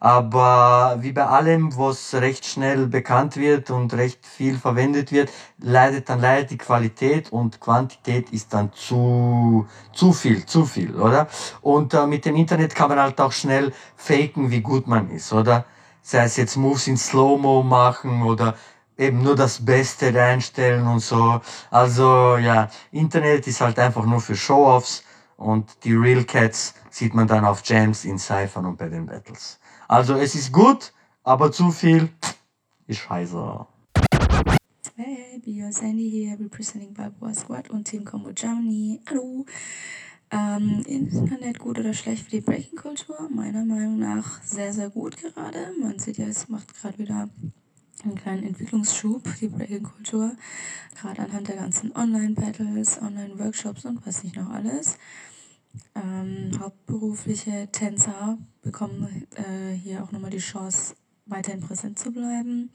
[0.04, 6.08] Aber wie bei allem, was recht schnell bekannt wird und recht viel verwendet wird, leidet
[6.08, 11.28] dann leider die Qualität und Quantität ist dann zu, zu viel, zu viel, oder?
[11.60, 15.32] Und äh, mit dem Internet kann man halt auch schnell faken, wie gut man ist,
[15.32, 15.66] oder?
[16.02, 18.56] Sei es jetzt Moves in Slow-Mo machen oder
[18.98, 21.40] eben nur das Beste reinstellen und so.
[21.70, 25.04] Also ja, Internet ist halt einfach nur für Show-Offs
[25.36, 29.60] und die Real Cats sieht man dann auf Jams in Cyphern und bei den Battles.
[29.92, 30.90] Also es ist gut,
[31.22, 32.08] aber zu viel
[32.86, 33.66] ist scheiße.
[34.96, 39.02] Hey, Bio Sandy hier, representing Balboa Squad und Team Combo Germany.
[39.06, 39.44] Hallo!
[40.30, 43.28] Ähm, Internet gut oder schlecht für die Breaking-Kultur?
[43.28, 45.74] Meiner Meinung nach sehr, sehr gut gerade.
[45.78, 47.28] Man sieht ja, es macht gerade wieder
[48.02, 50.32] einen kleinen Entwicklungsschub, die Breaking-Kultur.
[50.98, 54.96] Gerade anhand der ganzen Online-Battles, Online-Workshops und was nicht noch alles.
[55.94, 60.94] Ähm, hauptberufliche Tänzer bekommen äh, hier auch nochmal die Chance,
[61.26, 62.70] weiterhin präsent zu bleiben.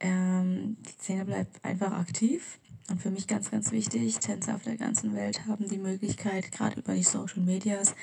[0.00, 2.58] Ähm, die Szene bleibt einfach aktiv.
[2.90, 6.80] Und für mich ganz, ganz wichtig, Tänzer auf der ganzen Welt haben die Möglichkeit, gerade
[6.80, 7.94] über die Social Medias,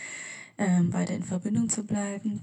[0.58, 2.42] ähm, weiter in Verbindung zu bleiben,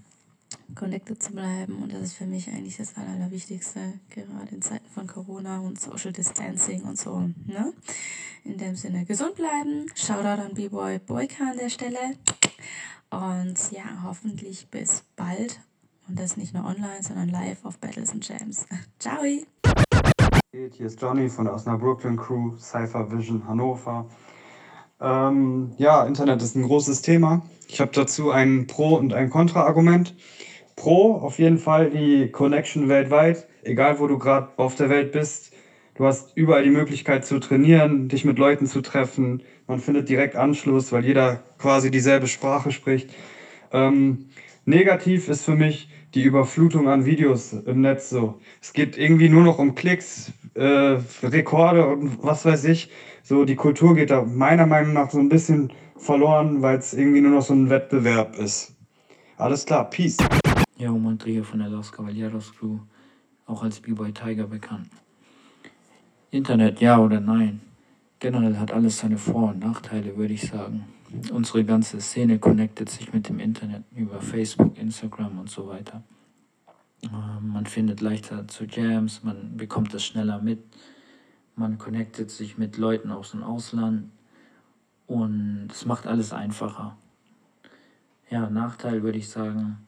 [0.74, 1.82] connected zu bleiben.
[1.82, 3.80] Und das ist für mich eigentlich das Allerwichtigste,
[4.10, 7.18] gerade in Zeiten von Corona und Social Distancing und so.
[7.46, 7.72] Ne?
[8.44, 9.86] In dem Sinne, gesund bleiben.
[9.94, 12.16] Shoutout an B-Boy Boyka an der Stelle.
[13.10, 15.60] Und ja, hoffentlich bis bald.
[16.08, 18.66] Und das nicht nur online, sondern live auf Battles and Jams.
[18.98, 19.22] Ciao!
[20.52, 24.06] Hier ist Johnny von der Osnabrücken Crew, Cypher Vision Hannover.
[25.00, 27.42] Ähm, ja, Internet ist ein großes Thema.
[27.68, 30.14] Ich habe dazu ein Pro- und ein Kontra-Argument.
[30.76, 35.52] Pro, auf jeden Fall die Connection weltweit, egal wo du gerade auf der Welt bist.
[35.94, 39.42] Du hast überall die Möglichkeit zu trainieren, dich mit Leuten zu treffen.
[39.66, 43.10] Man findet direkt Anschluss, weil jeder quasi dieselbe Sprache spricht.
[43.72, 44.26] Ähm,
[44.64, 48.40] negativ ist für mich die Überflutung an Videos im Netz so.
[48.60, 52.90] Es geht irgendwie nur noch um Klicks, äh, Rekorde und was weiß ich.
[53.22, 57.20] So, die Kultur geht da meiner Meinung nach so ein bisschen verloren, weil es irgendwie
[57.20, 58.74] nur noch so ein Wettbewerb ist.
[59.36, 60.16] Alles klar, Peace.
[60.82, 62.80] Ja, Montrio von der Los Caballeros Crew,
[63.46, 64.88] auch als B-Boy Tiger bekannt.
[66.32, 67.60] Internet, ja oder nein?
[68.18, 70.86] Generell hat alles seine Vor- und Nachteile, würde ich sagen.
[71.30, 76.02] Unsere ganze Szene connectet sich mit dem Internet über Facebook, Instagram und so weiter.
[77.04, 80.64] Ähm, man findet leichter zu Jams, man bekommt es schneller mit,
[81.54, 84.10] man connectet sich mit Leuten aus dem Ausland
[85.06, 86.96] und es macht alles einfacher.
[88.30, 89.78] Ja, Nachteil würde ich sagen,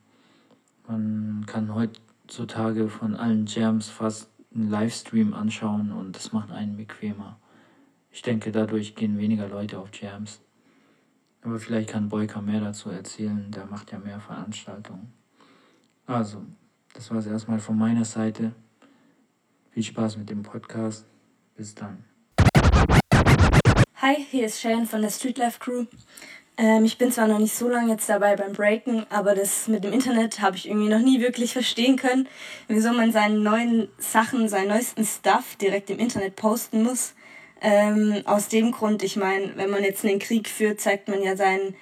[0.87, 7.39] man kann heutzutage von allen Jams fast einen Livestream anschauen und das macht einen bequemer.
[8.11, 10.41] Ich denke, dadurch gehen weniger Leute auf Jams.
[11.43, 15.13] Aber vielleicht kann Boyka mehr dazu erzählen, der macht ja mehr Veranstaltungen.
[16.07, 16.43] Also,
[16.95, 18.53] das war es erstmal von meiner Seite.
[19.71, 21.07] Viel Spaß mit dem Podcast.
[21.57, 22.05] Bis dann.
[23.97, 25.87] Hi, hier ist Shane von der Streetlife Crew.
[26.57, 29.83] Ähm, ich bin zwar noch nicht so lange jetzt dabei beim Breaken, aber das mit
[29.83, 32.29] dem Internet habe ich irgendwie noch nie wirklich verstehen können,
[32.69, 37.15] wieso man seine neuen Sachen, seinen neuesten Stuff direkt im Internet posten muss.
[37.61, 41.37] Ähm, aus dem Grund, ich meine, wenn man jetzt einen Krieg führt, zeigt man ja
[41.37, 41.75] seinen,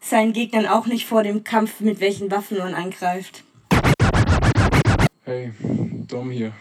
[0.00, 3.42] seinen Gegnern auch nicht vor dem Kampf, mit welchen Waffen man angreift.
[5.24, 5.52] Hey,
[6.08, 6.52] Dom hier,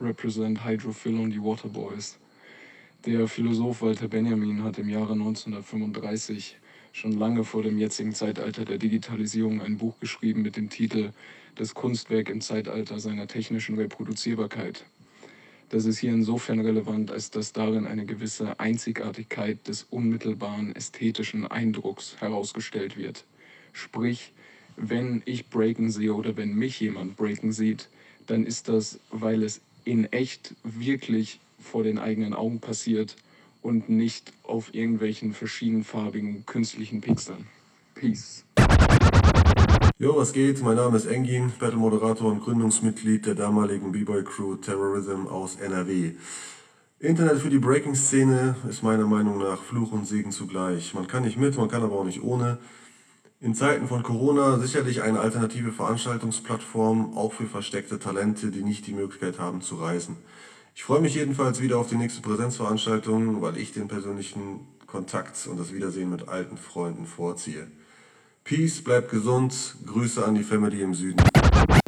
[0.00, 2.18] represent Hydrophil und die Waterboys.
[3.04, 6.56] Der Philosoph Walter Benjamin hat im Jahre 1935
[6.94, 11.10] schon lange vor dem jetzigen Zeitalter der Digitalisierung ein Buch geschrieben mit dem Titel
[11.56, 14.84] Das Kunstwerk im Zeitalter seiner technischen Reproduzierbarkeit.
[15.70, 22.16] Das ist hier insofern relevant, als dass darin eine gewisse Einzigartigkeit des unmittelbaren ästhetischen Eindrucks
[22.20, 23.24] herausgestellt wird.
[23.72, 24.32] Sprich,
[24.76, 27.88] wenn ich Breaken sehe oder wenn mich jemand Breaken sieht,
[28.28, 33.16] dann ist das, weil es in echt wirklich vor den eigenen Augen passiert
[33.64, 37.46] und nicht auf irgendwelchen verschiedenfarbigen künstlichen Pixeln.
[37.94, 38.44] Peace.
[39.98, 40.62] Jo, was geht?
[40.62, 46.12] Mein Name ist Engin, Battle-Moderator und Gründungsmitglied der damaligen B-Boy-Crew Terrorism aus NRW.
[46.98, 50.92] Internet für die Breaking-Szene ist meiner Meinung nach Fluch und Segen zugleich.
[50.92, 52.58] Man kann nicht mit, man kann aber auch nicht ohne.
[53.40, 58.92] In Zeiten von Corona sicherlich eine alternative Veranstaltungsplattform, auch für versteckte Talente, die nicht die
[58.92, 60.16] Möglichkeit haben zu reisen.
[60.76, 65.58] Ich freue mich jedenfalls wieder auf die nächste Präsenzveranstaltung, weil ich den persönlichen Kontakt und
[65.58, 67.68] das Wiedersehen mit alten Freunden vorziehe.
[68.42, 71.22] Peace, bleibt gesund, Grüße an die Family im Süden.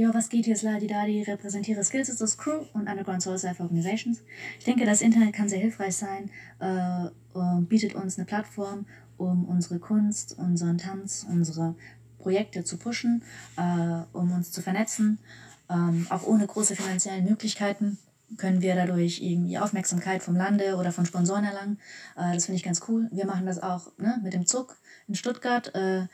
[0.00, 0.44] Jo, was geht?
[0.44, 4.22] Hier ist Ladi Dadi, repräsentiere Skills Sisters Crew und Underground Soul Cypher Organizations.
[4.60, 7.10] Ich denke, das Internet kann sehr hilfreich sein, äh,
[7.62, 11.74] bietet uns eine Plattform, um unsere Kunst, unseren Tanz, unsere
[12.18, 13.22] Projekte zu pushen,
[13.56, 15.18] äh, um uns zu vernetzen,
[15.68, 17.98] ähm, auch ohne große finanzielle Möglichkeiten
[18.36, 21.78] können wir dadurch irgendwie Aufmerksamkeit vom Lande oder von Sponsoren erlangen.
[22.16, 23.08] Äh, das finde ich ganz cool.
[23.12, 24.76] Wir machen das auch ne, mit dem Zug
[25.08, 26.06] in Stuttgart, äh,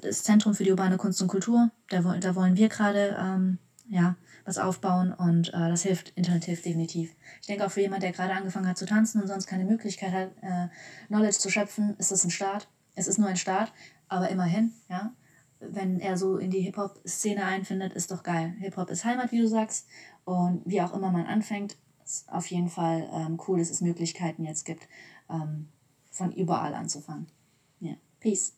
[0.00, 1.70] das Zentrum für die urbane Kunst und Kultur.
[1.88, 6.64] Da, da wollen wir gerade ähm, ja, was aufbauen und äh, das hilft, Internet hilft
[6.64, 7.14] definitiv.
[7.40, 10.12] Ich denke auch für jemand, der gerade angefangen hat zu tanzen und sonst keine Möglichkeit
[10.12, 10.68] hat, äh,
[11.08, 12.68] Knowledge zu schöpfen, ist das ein Start.
[12.94, 13.72] Es ist nur ein Start,
[14.08, 15.12] aber immerhin, ja,
[15.60, 18.54] wenn er so in die Hip-Hop-Szene einfindet, ist doch geil.
[18.58, 19.86] Hip-Hop ist Heimat, wie du sagst.
[20.24, 24.44] Und wie auch immer man anfängt, ist auf jeden Fall ähm, cool, dass es Möglichkeiten
[24.44, 24.88] jetzt gibt,
[25.30, 25.68] ähm,
[26.10, 27.26] von überall anzufangen.
[27.80, 27.94] Ja.
[28.20, 28.54] Peace.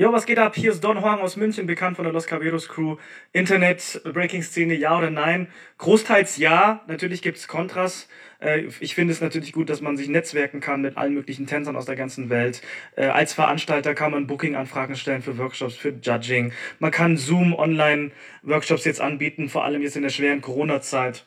[0.00, 0.56] Jo, was geht ab?
[0.56, 2.96] Hier ist Don Huang aus München, bekannt von der Los Caberos Crew.
[3.32, 5.46] Internet, Breaking-Szene, ja oder nein?
[5.78, 6.82] Großteils ja.
[6.88, 8.08] Natürlich gibt es Kontras.
[8.40, 11.76] Äh, ich finde es natürlich gut, dass man sich netzwerken kann mit allen möglichen Tänzern
[11.76, 12.60] aus der ganzen Welt.
[12.96, 16.52] Äh, als Veranstalter kann man Booking-Anfragen stellen für Workshops, für Judging.
[16.80, 21.24] Man kann Zoom-Online-Workshops jetzt anbieten, vor allem jetzt in der schweren Corona-Zeit.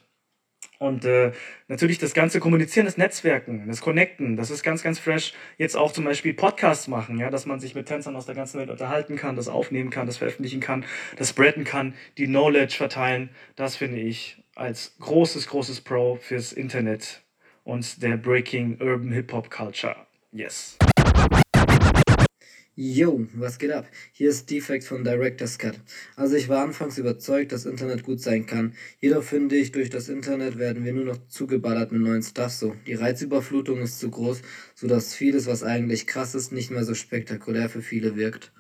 [0.80, 1.32] Und äh,
[1.68, 5.34] natürlich das ganze Kommunizieren, das Netzwerken, das Connecten, das ist ganz, ganz fresh.
[5.58, 8.60] Jetzt auch zum Beispiel Podcasts machen, ja, dass man sich mit Tänzern aus der ganzen
[8.60, 10.86] Welt unterhalten kann, das aufnehmen kann, das veröffentlichen kann,
[11.18, 13.30] das spreaden kann, die Knowledge verteilen.
[13.56, 17.24] Das finde ich als großes, großes Pro fürs Internet
[17.64, 19.96] und der Breaking Urban Hip Hop Culture.
[20.32, 20.78] Yes.
[22.80, 23.88] Yo, was geht ab?
[24.12, 25.80] Hier ist Defect von Director's Cut.
[26.16, 28.76] Also ich war anfangs überzeugt, dass Internet gut sein kann.
[29.00, 32.76] Jedoch finde ich, durch das Internet werden wir nur noch zugeballert mit neuen Stuff so.
[32.86, 34.44] Die Reizüberflutung ist zu groß,
[34.76, 38.52] sodass vieles, was eigentlich krass ist, nicht mehr so spektakulär für viele wirkt.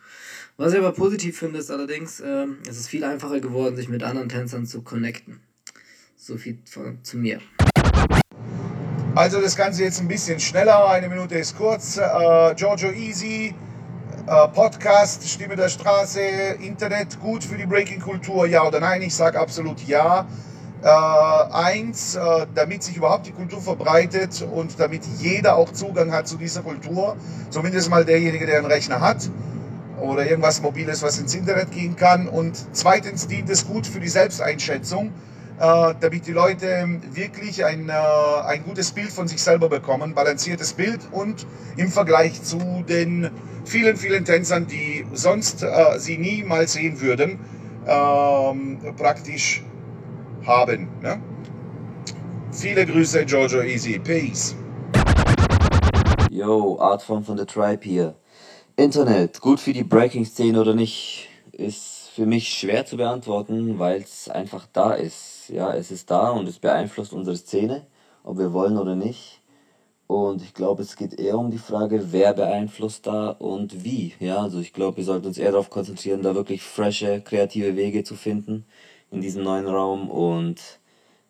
[0.57, 4.01] Was ich aber positiv finde, ist allerdings, äh, es ist viel einfacher geworden, sich mit
[4.01, 5.41] anderen Tänzern zu connecten.
[6.15, 7.39] So viel von, zu mir.
[9.13, 11.97] Also das Ganze jetzt ein bisschen schneller, eine Minute ist kurz.
[11.97, 13.53] Äh, Giorgio Easy,
[14.27, 19.01] Podcast, Stimme der Straße, Internet gut für die Breaking-Kultur, ja oder nein?
[19.01, 20.27] Ich sage absolut ja.
[20.83, 26.27] Äh, eins, äh, damit sich überhaupt die Kultur verbreitet und damit jeder auch Zugang hat
[26.27, 27.15] zu dieser Kultur,
[27.49, 29.29] zumindest mal derjenige, der einen Rechner hat
[30.01, 32.27] oder irgendwas Mobiles, was ins Internet gehen kann.
[32.27, 35.11] Und zweitens dient es gut für die Selbsteinschätzung äh,
[35.57, 40.99] damit die Leute wirklich ein, äh, ein gutes Bild von sich selber bekommen, balanciertes Bild
[41.11, 43.31] und im Vergleich zu den
[43.65, 47.39] vielen, vielen Tänzern, die sonst äh, sie niemals sehen würden,
[47.87, 49.63] ähm, praktisch
[50.45, 50.89] haben.
[51.01, 51.19] Ne?
[52.51, 53.99] Viele Grüße, Jojo Easy.
[53.99, 54.55] Peace.
[56.31, 58.15] Yo, Artform von The Tribe hier.
[58.75, 64.29] Internet, gut für die Breaking-Szene oder nicht, ist für mich schwer zu beantworten, weil es
[64.29, 65.36] einfach da ist.
[65.49, 67.85] Ja, es ist da und es beeinflusst unsere Szene,
[68.23, 69.41] ob wir wollen oder nicht.
[70.07, 74.13] Und ich glaube, es geht eher um die Frage, wer beeinflusst da und wie.
[74.19, 78.03] Ja, also ich glaube, wir sollten uns eher darauf konzentrieren, da wirklich frische, kreative Wege
[78.05, 78.65] zu finden
[79.11, 80.61] in diesem neuen Raum und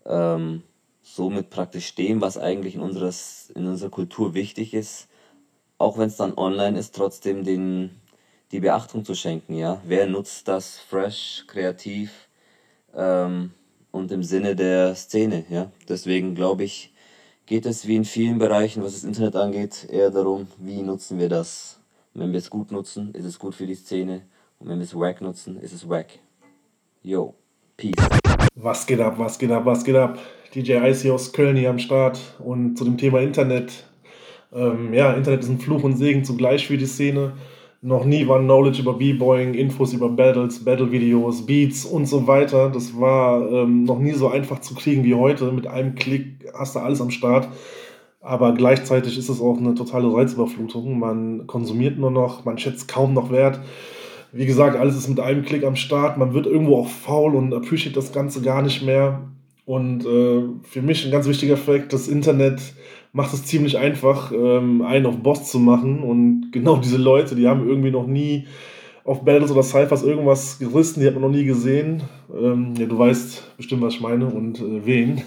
[0.06, 0.62] ähm,
[1.02, 5.08] somit praktisch dem, was eigentlich in, unseres, in unserer Kultur wichtig ist,
[5.80, 8.00] auch wenn es dann online ist, trotzdem den,
[8.52, 9.56] die Beachtung zu schenken.
[9.56, 12.28] Ja, wer nutzt das fresh, kreativ
[12.96, 13.54] ähm,
[13.98, 15.46] und im Sinne der Szene.
[15.50, 16.94] Ja, deswegen glaube ich
[17.48, 21.30] geht es wie in vielen Bereichen, was das Internet angeht, eher darum, wie nutzen wir
[21.30, 21.80] das.
[22.14, 24.24] wenn wir es gut nutzen, ist es gut für die Szene.
[24.60, 26.08] Und wenn wir es wack nutzen, ist es wack.
[27.04, 27.36] Yo,
[27.78, 27.94] peace.
[28.56, 30.18] Was geht ab, was geht ab, was geht ab?
[30.54, 33.86] DJ Icy aus Köln hier am Start und zu dem Thema Internet.
[34.52, 37.34] Ähm, ja, Internet ist ein Fluch und Segen zugleich für die Szene.
[37.88, 42.70] Noch nie war Knowledge über B-Boying, Infos über Battles, Battle-Videos, Beats und so weiter.
[42.70, 45.54] Das war ähm, noch nie so einfach zu kriegen wie heute.
[45.54, 47.48] Mit einem Klick hast du alles am Start.
[48.20, 51.00] Aber gleichzeitig ist es auch eine totale Reizüberflutung.
[51.00, 53.62] Man konsumiert nur noch, man schätzt kaum noch Wert.
[54.34, 56.18] Wie gesagt, alles ist mit einem Klick am Start.
[56.18, 59.22] Man wird irgendwo auch faul und appreciate das Ganze gar nicht mehr.
[59.64, 62.60] Und äh, für mich ein ganz wichtiger Fakt, das Internet
[63.14, 66.04] macht es ziemlich einfach, ähm, einen auf Boss zu machen.
[66.04, 68.46] Und genau diese Leute, die haben irgendwie noch nie
[69.04, 72.04] auf Battles oder Cyphers irgendwas gerissen, die hat man noch nie gesehen.
[72.38, 75.22] Ähm, ja, du weißt bestimmt, was ich meine und äh, wen.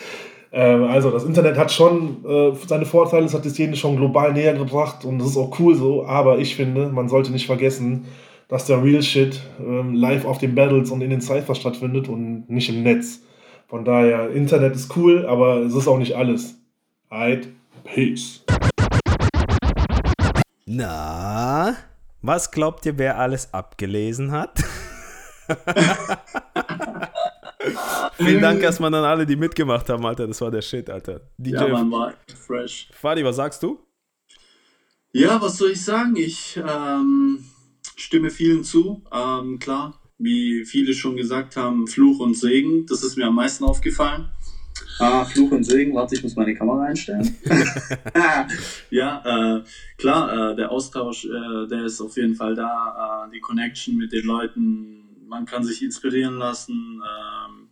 [0.52, 4.32] ähm, also, das Internet hat schon äh, seine Vorteile, es hat die Szene schon global
[4.32, 8.06] näher gebracht und das ist auch cool so, aber ich finde, man sollte nicht vergessen,
[8.48, 12.48] dass der Real Shit ähm, live auf den Battles und in den Cyphers stattfindet und
[12.48, 13.22] nicht im Netz.
[13.68, 16.55] Von daher, Internet ist cool, aber es ist auch nicht alles.
[17.08, 17.46] Alright,
[17.84, 18.42] peace.
[20.66, 21.76] Na,
[22.20, 24.58] was glaubt ihr, wer alles abgelesen hat?
[28.16, 30.26] Vielen Dank erstmal an alle, die mitgemacht haben, Alter.
[30.26, 31.20] Das war der Shit, Alter.
[31.38, 32.14] DJ Ja, man war
[32.44, 32.88] fresh.
[32.92, 33.78] Fadi, was sagst du?
[35.12, 36.16] Ja, was soll ich sagen?
[36.16, 37.44] Ich ähm,
[37.94, 39.04] stimme vielen zu.
[39.12, 43.62] Ähm, klar, wie viele schon gesagt haben, Fluch und Segen, das ist mir am meisten
[43.62, 44.32] aufgefallen.
[44.98, 47.36] Ah, Fluch und Segen, warte, ich muss meine Kamera einstellen.
[48.90, 49.62] ja, äh,
[49.98, 54.12] klar, äh, der Austausch, äh, der ist auf jeden Fall da, äh, die Connection mit
[54.12, 57.68] den Leuten, man kann sich inspirieren lassen, ähm,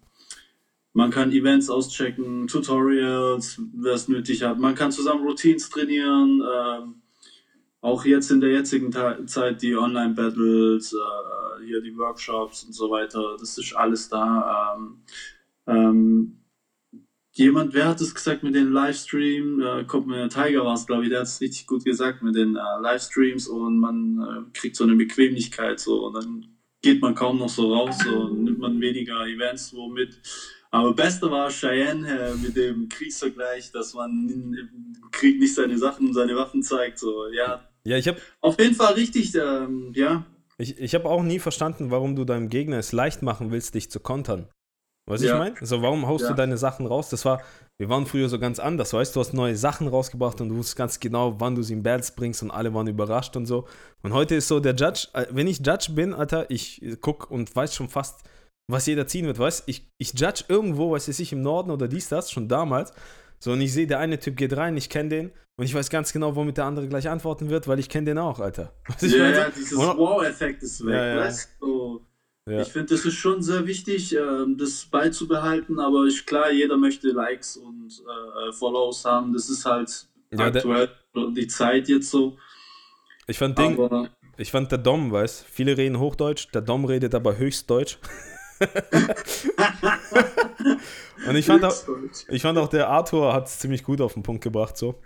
[0.92, 6.94] man kann Events auschecken, Tutorials, wer es nötig hat, man kann zusammen Routines trainieren, ähm,
[7.80, 12.90] auch jetzt in der jetzigen Ta Zeit die Online-Battles, äh, hier die Workshops und so
[12.90, 14.76] weiter, das ist alles da.
[14.76, 15.02] Ähm,
[15.66, 16.43] ähm,
[17.34, 19.60] jemand, wer hat es gesagt mit den Livestream?
[19.60, 22.34] Äh, kommt mir Tiger war es, glaube ich, der hat es richtig gut gesagt mit
[22.34, 26.46] den äh, Livestreams und man äh, kriegt so eine Bequemlichkeit so und dann
[26.80, 30.20] geht man kaum noch so raus, so nimmt man weniger Events wo mit.
[30.70, 36.12] Aber beste war Cheyenne äh, mit dem Kriegsvergleich, dass man im Krieg nicht seine Sachen,
[36.12, 36.98] seine Waffen zeigt.
[36.98, 37.68] So, ja.
[37.84, 40.26] Ja, ich habe Auf jeden Fall richtig, ähm, ja.
[40.58, 43.90] ich, ich hab auch nie verstanden, warum du deinem Gegner es leicht machen willst, dich
[43.90, 44.48] zu kontern.
[45.06, 45.34] Weißt du, Ja.
[45.34, 45.60] ich meine?
[45.60, 46.30] Also, warum haust Ja.
[46.30, 47.10] du deine Sachen raus?
[47.10, 47.42] Das war,
[47.78, 50.56] wir waren früher so ganz anders, weißt du, du hast neue Sachen rausgebracht und du
[50.56, 53.66] wusstest ganz genau, wann du sie in Battles bringst und alle waren überrascht und so.
[54.02, 57.54] Und heute ist so der Judge, äh, wenn ich Judge bin, Alter, ich guck und
[57.54, 58.22] weiß schon fast,
[58.66, 62.08] was jeder ziehen wird, weißt ich, ich judge irgendwo, weiß ich, im Norden oder dies,
[62.08, 62.92] das, schon damals.
[63.38, 65.90] So, und ich sehe, der eine Typ geht rein, ich kenne den und ich weiß
[65.90, 68.72] ganz genau, womit der andere gleich antworten wird, weil ich kenne den auch, Alter.
[69.02, 69.16] Ja, so?
[69.18, 70.94] ja, dieses Wow-Effekt ist weg.
[70.94, 71.16] Ja, ja.
[71.20, 72.00] Weißt du?
[72.46, 72.60] Ja.
[72.60, 77.08] Ich finde, das ist schon sehr wichtig, ähm, das beizubehalten, aber ich, klar, jeder möchte
[77.08, 79.32] Likes und äh, Follows haben.
[79.32, 80.90] Das ist halt Ja, der- aktuell
[81.34, 82.36] die Zeit jetzt so.
[83.26, 87.14] Ich fand Ding, Aber- ich fand der Dom, weißt viele reden Hochdeutsch, der Dom redet
[87.14, 87.96] aber Höchstdeutsch.
[91.26, 91.74] Und ich fand, auch,
[92.28, 95.00] ich fand auch, der Arthur hat es ziemlich gut auf den Punkt gebracht, so.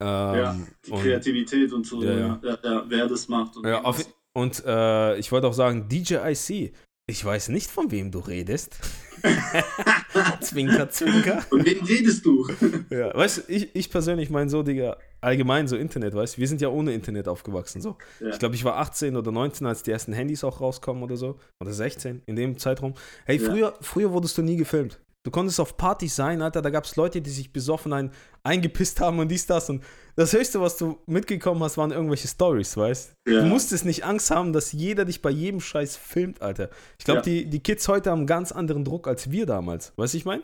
[0.00, 3.56] Ähm, ja, die und- Kreativität und so, Ja, ja, ja, wer das macht.
[3.56, 4.04] Und Ja, auf,
[4.36, 6.74] und äh, ich wollte auch sagen, DJ IC,
[7.08, 8.76] ich weiß nicht, von wem du redest.
[10.42, 11.40] zwinker, zwinker.
[11.42, 12.46] Von wem redest du?
[12.90, 16.48] Ja, weißt du, ich, ich persönlich meine so, Digga, allgemein so Internet, weißt du, wir
[16.48, 17.96] sind ja ohne Internet aufgewachsen, so.
[18.20, 18.28] Ja.
[18.28, 21.38] Ich glaube, ich war 18 oder 19, als die ersten Handys auch rauskommen oder so.
[21.62, 22.92] Oder 16, in dem Zeitraum.
[23.24, 23.50] Hey, Ja.
[23.50, 25.00] früher, früher wurdest du nie gefilmt.
[25.24, 28.12] Du konntest auf Partys sein, Alter, da gab es Leute, die sich besoffen ein,
[28.44, 29.68] eingepisst haben und dies, das.
[29.70, 29.82] Und
[30.16, 33.40] das Höchste, was du mitgekommen hast, waren irgendwelche Stories, weißt Ja.
[33.40, 36.70] Du musstest nicht Angst haben, dass jeder dich bei jedem Scheiß filmt, Alter.
[36.98, 37.22] Ich glaube, Ja.
[37.24, 39.92] die, die Kids heute haben einen ganz anderen Druck als wir damals.
[39.96, 40.42] Weißt du, ich meine?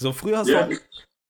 [0.00, 0.66] So, früher hast Ja.
[0.66, 0.78] du auch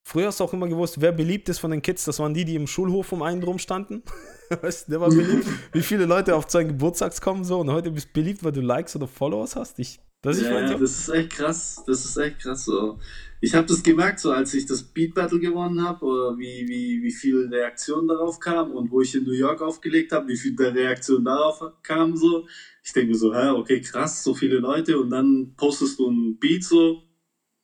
[0.06, 2.44] früher hast du auch immer gewusst, wer beliebt ist von den Kids, das waren die,
[2.44, 4.02] die im Schulhof um einen drum standen.
[4.62, 5.46] weißt du, der war beliebt.
[5.72, 8.60] Wie viele Leute auf seinen Geburtstags kommen so und heute bist du beliebt, weil du
[8.60, 9.78] Likes oder Followers hast.
[9.78, 11.82] Ich, das, ja, ja, das ist echt krass.
[11.86, 12.98] Das ist echt krass so.
[13.40, 17.02] Ich habe das gemerkt, so als ich das Beat Battle gewonnen habe, oder wie, wie,
[17.02, 20.56] wie viel Reaktion darauf kam und wo ich in New York aufgelegt habe, wie viel
[20.56, 22.16] der Reaktion darauf kam.
[22.16, 22.46] So.
[22.82, 26.64] Ich denke so, hä, okay, krass, so viele Leute und dann postest du ein Beat
[26.64, 27.02] so.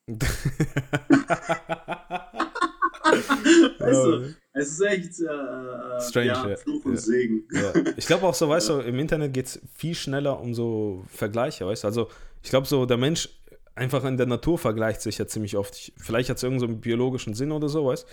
[3.78, 6.56] also, es ist echt äh, Strange, ja, ja.
[6.56, 6.98] Fluch und Ja.
[6.98, 7.48] Segen.
[7.52, 7.72] Ja.
[7.96, 11.66] Ich glaube auch so, weißt du, im Internet geht es viel schneller um so Vergleiche,
[11.66, 11.88] weißt du?
[11.88, 12.08] Also,
[12.42, 13.28] ich glaube so, der Mensch
[13.74, 15.74] einfach in der Natur vergleicht sich ja ziemlich oft.
[15.76, 18.06] Ich, vielleicht hat es irgendeinen so einen biologischen Sinn oder so, weißt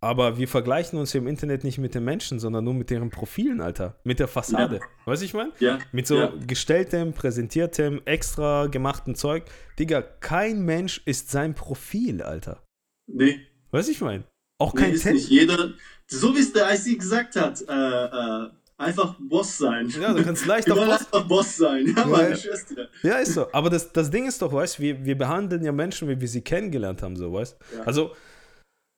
[0.00, 3.10] Aber wir vergleichen uns hier im Internet nicht mit den Menschen, sondern nur mit deren
[3.10, 3.96] Profilen, Alter.
[4.04, 4.76] Mit der Fassade.
[4.76, 4.82] Ja.
[5.06, 5.50] Weißt du, ich meine?
[5.58, 5.80] Ja.
[5.90, 6.32] Mit so Ja.
[6.46, 9.44] gestelltem, präsentiertem, extra gemachten Zeug.
[9.78, 12.62] Digga, kein Mensch ist sein Profil, Alter.
[13.08, 13.40] Nee.
[13.72, 14.22] Weißt du, ich meine?
[14.60, 15.72] Auch Nee, kein ist Ten nicht jeder,
[16.06, 19.88] so wie es der IC gesagt hat, äh, äh, einfach Boss sein.
[20.00, 21.92] Ja, du kannst leicht Du auf Boss- einfach Boss sein.
[21.96, 22.36] Ja, meine ja.
[22.36, 22.88] Schwester.
[23.02, 23.52] Ja, ist so.
[23.52, 26.28] Aber das, das Ding ist doch, weißt du, wir, wir behandeln ja Menschen, wie wir
[26.28, 27.82] sie kennengelernt haben, so, weißt Ja.
[27.82, 28.12] Also,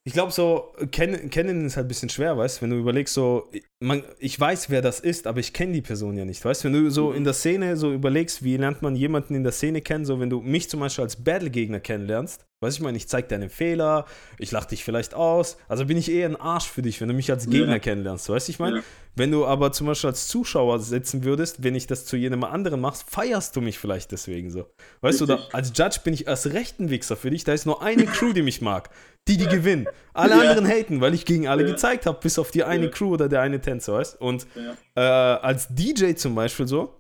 [0.07, 3.13] ich glaube, so, kennen, kennen ist halt ein bisschen schwer, weißt du, wenn du überlegst,
[3.13, 3.51] so,
[3.83, 6.69] man, ich weiß, wer das ist, aber ich kenne die Person ja nicht, weißt du,
[6.69, 9.83] wenn du so in der Szene so überlegst, wie lernt man jemanden in der Szene
[9.83, 13.09] kennen, so, wenn du mich zum Beispiel als Battle-Gegner kennenlernst, weißt du, ich meine, ich
[13.09, 14.05] zeig deine Fehler,
[14.39, 17.15] ich lach dich vielleicht aus, also bin ich eher ein Arsch für dich, wenn du
[17.15, 17.79] mich als Gegner Ja.
[17.79, 18.83] kennenlernst, weißt du, ich meine, Ja.
[19.17, 22.81] wenn du aber zum Beispiel als Zuschauer sitzen würdest, wenn ich das zu jedem anderen
[22.81, 24.67] machst, feierst du mich vielleicht deswegen so.
[25.01, 25.55] Weißt du, da, Richtig.
[25.55, 27.45] als Judge bin ich erst recht ein Wichser für dich.
[27.45, 28.91] Da ist nur eine Crew, die mich mag.
[29.27, 29.87] Die, die gewinnen.
[30.13, 30.41] Alle Ja.
[30.51, 32.91] anderen haten, weil ich gegen alle gezeigt habe, bis auf die eine.
[32.91, 34.77] Crew oder der eine Tänzer, weißt Und Ja.
[34.97, 36.95] äh, als DJ zum Beispiel so,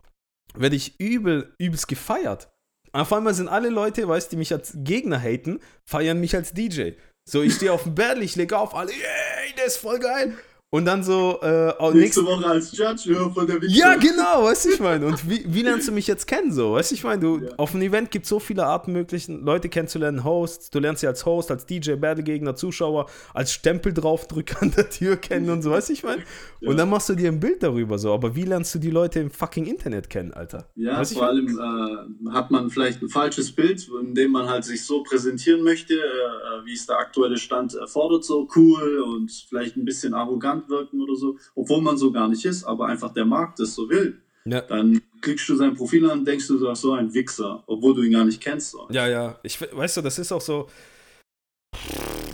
[0.55, 2.49] werde ich übel, übelst gefeiert.
[2.93, 6.53] Auf einmal sind alle Leute, weißt du, die mich als Gegner haten, feiern mich als
[6.53, 6.93] DJ.
[7.25, 10.37] So, ich stehe auf dem Battle, ich lege auf, alle, yay, der ist voll geil.
[10.73, 13.77] Und dann so, äh, auch Nächste nächste Woche als Judge ja, von der Wichser.
[13.77, 15.05] ja, genau, weißt du, ich meine.
[15.07, 16.75] Und wie, wie lernst du mich jetzt kennen, so?
[16.75, 19.69] Weißt du, ich meine, du, auf einem Event gibt es so viele Arten möglichen, Leute
[19.69, 24.71] kennenzulernen, Hosts, du lernst sie als Host, als DJ, Battlegegner, Zuschauer, als Stempel draufdrücker an
[24.71, 26.23] der Tür kennen und so, weißt du, ich meine.
[26.61, 28.13] Und dann machst du dir ein Bild darüber, so.
[28.13, 30.69] Aber wie lernst du die Leute im fucking Internet kennen, Alter?
[30.75, 34.65] Ja, Weißt vor allem äh, hat man vielleicht ein falsches Bild, in dem man halt
[34.65, 39.33] sich so präsentieren möchte, äh, äh, wie es der aktuelle Stand erfordert, so cool und
[39.49, 43.13] vielleicht ein bisschen arrogant wirken oder so, obwohl man so gar nicht ist, aber einfach
[43.13, 44.21] der Markt es so will.
[44.45, 44.63] Ja.
[44.63, 48.03] Dann klickst du sein Profil an und denkst du, du so ein Wichser, obwohl du
[48.03, 48.71] ihn gar nicht kennst.
[48.71, 48.87] So.
[48.91, 49.39] Ja, ja.
[49.43, 50.67] Ich, we- weißt du, das ist auch so.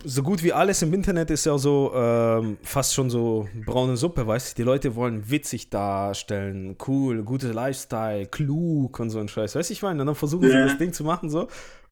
[0.05, 4.25] So gut wie alles im Internet ist ja so ähm, fast schon so braune Suppe,
[4.25, 4.63] weißt du?
[4.63, 9.57] Die Leute wollen witzig darstellen, cool, gute Lifestyle, klug und so ein Scheiß.
[9.57, 10.05] Weißt du, ich meine?
[10.05, 10.65] Dann versuchen sie Ja.
[10.67, 11.49] das Ding zu machen so.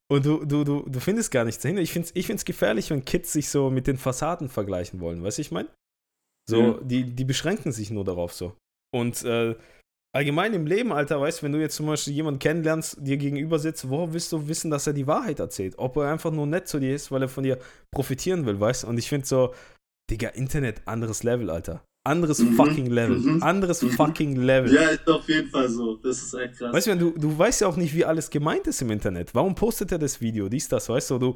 [0.07, 1.81] Und du, du, du, du findest gar nichts dahinter.
[1.81, 5.21] Ich finde es ich find's gefährlich, wenn Kids sich so mit den Fassaden vergleichen wollen.
[5.21, 5.67] Weißt du, ich meine?
[6.49, 6.79] So, Ja.
[6.81, 8.53] die, die beschränken sich nur darauf so.
[8.93, 9.55] Und äh,
[10.15, 13.59] allgemein im Leben, Alter, weißt du, wenn du jetzt zum Beispiel jemanden kennenlernst, dir gegenüber
[13.59, 15.75] sitzt, woher willst du wissen, dass er die Wahrheit erzählt?
[15.77, 17.57] Ob er einfach nur nett zu dir ist, weil er von dir
[17.91, 18.87] profitieren will, weißt du?
[18.87, 19.53] Und ich finde so,
[20.09, 21.83] Digga, Internet, anderes Level, Alter.
[22.07, 23.17] Anderes Mhm, fucking Level.
[23.17, 23.89] mhm, Anderes mhm.
[23.89, 24.71] fucking Level.
[24.71, 25.95] Ja, ist auf jeden Fall so.
[25.95, 26.71] Das ist echt krass.
[26.71, 29.33] Weißt du, du, du weißt ja auch nicht, wie alles gemeint ist im Internet.
[29.33, 30.47] Warum postet er das Video?
[30.47, 31.17] Dies, das, weißt du?
[31.17, 31.35] Du,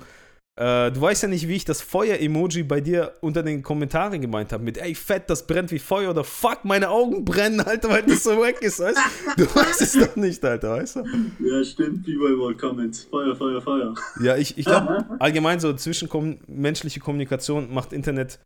[0.60, 4.52] äh, du weißt ja nicht, wie ich das Feuer-Emoji bei dir unter den Kommentaren gemeint
[4.52, 4.62] habe.
[4.62, 8.24] Mit, ey, fett, das brennt wie Feuer oder fuck, meine Augen brennen, Alter, weil das
[8.24, 8.98] so weg ist, weißt
[9.38, 9.46] du?
[9.46, 11.04] Du weißt es doch nicht, Alter, weißt du?
[11.40, 12.06] Ja, stimmt.
[12.06, 13.08] B-Boy Wall Comment.
[13.10, 13.94] Feuer, Feuer, Feuer.
[14.22, 18.40] Ja, ich, ich glaube, allgemein so zwischenmenschliche Kommunikation macht Internet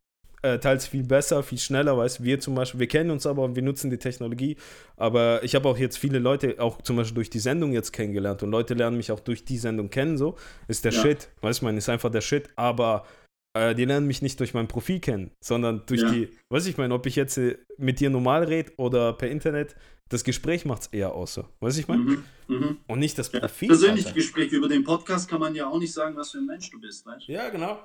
[0.44, 3.44] äh, teils viel besser, viel schneller, weißt du, wir zum Beispiel, wir kennen uns aber
[3.44, 4.58] und wir nutzen die Technologie,
[4.98, 8.44] aber ich habe auch jetzt viele Leute, auch zum Beispiel durch die Sendung jetzt kennengelernt
[8.44, 10.36] und Leute lernen mich auch durch die Sendung kennen, so,
[10.68, 11.02] ist der Ja.
[11.02, 13.06] Shit, weißt du, ich meine, ist einfach der Shit, aber
[13.56, 16.12] äh, die lernen mich nicht durch mein Profil kennen, sondern durch Ja.
[16.12, 19.76] die, weiß ich meine, ob ich jetzt äh, mit dir normal rede oder per Internet,
[20.10, 22.04] das Gespräch macht es eher aus, so, weißt du, ich meine?
[22.04, 22.78] Mhm, mhm.
[22.88, 23.70] Und nicht das Profil.
[23.70, 24.18] Persönliche Alter.
[24.20, 26.82] Gespräche über den Podcast kann man ja auch nicht sagen, was für ein Mensch du
[26.82, 27.32] bist, weißt du?
[27.32, 27.80] Ja, genau.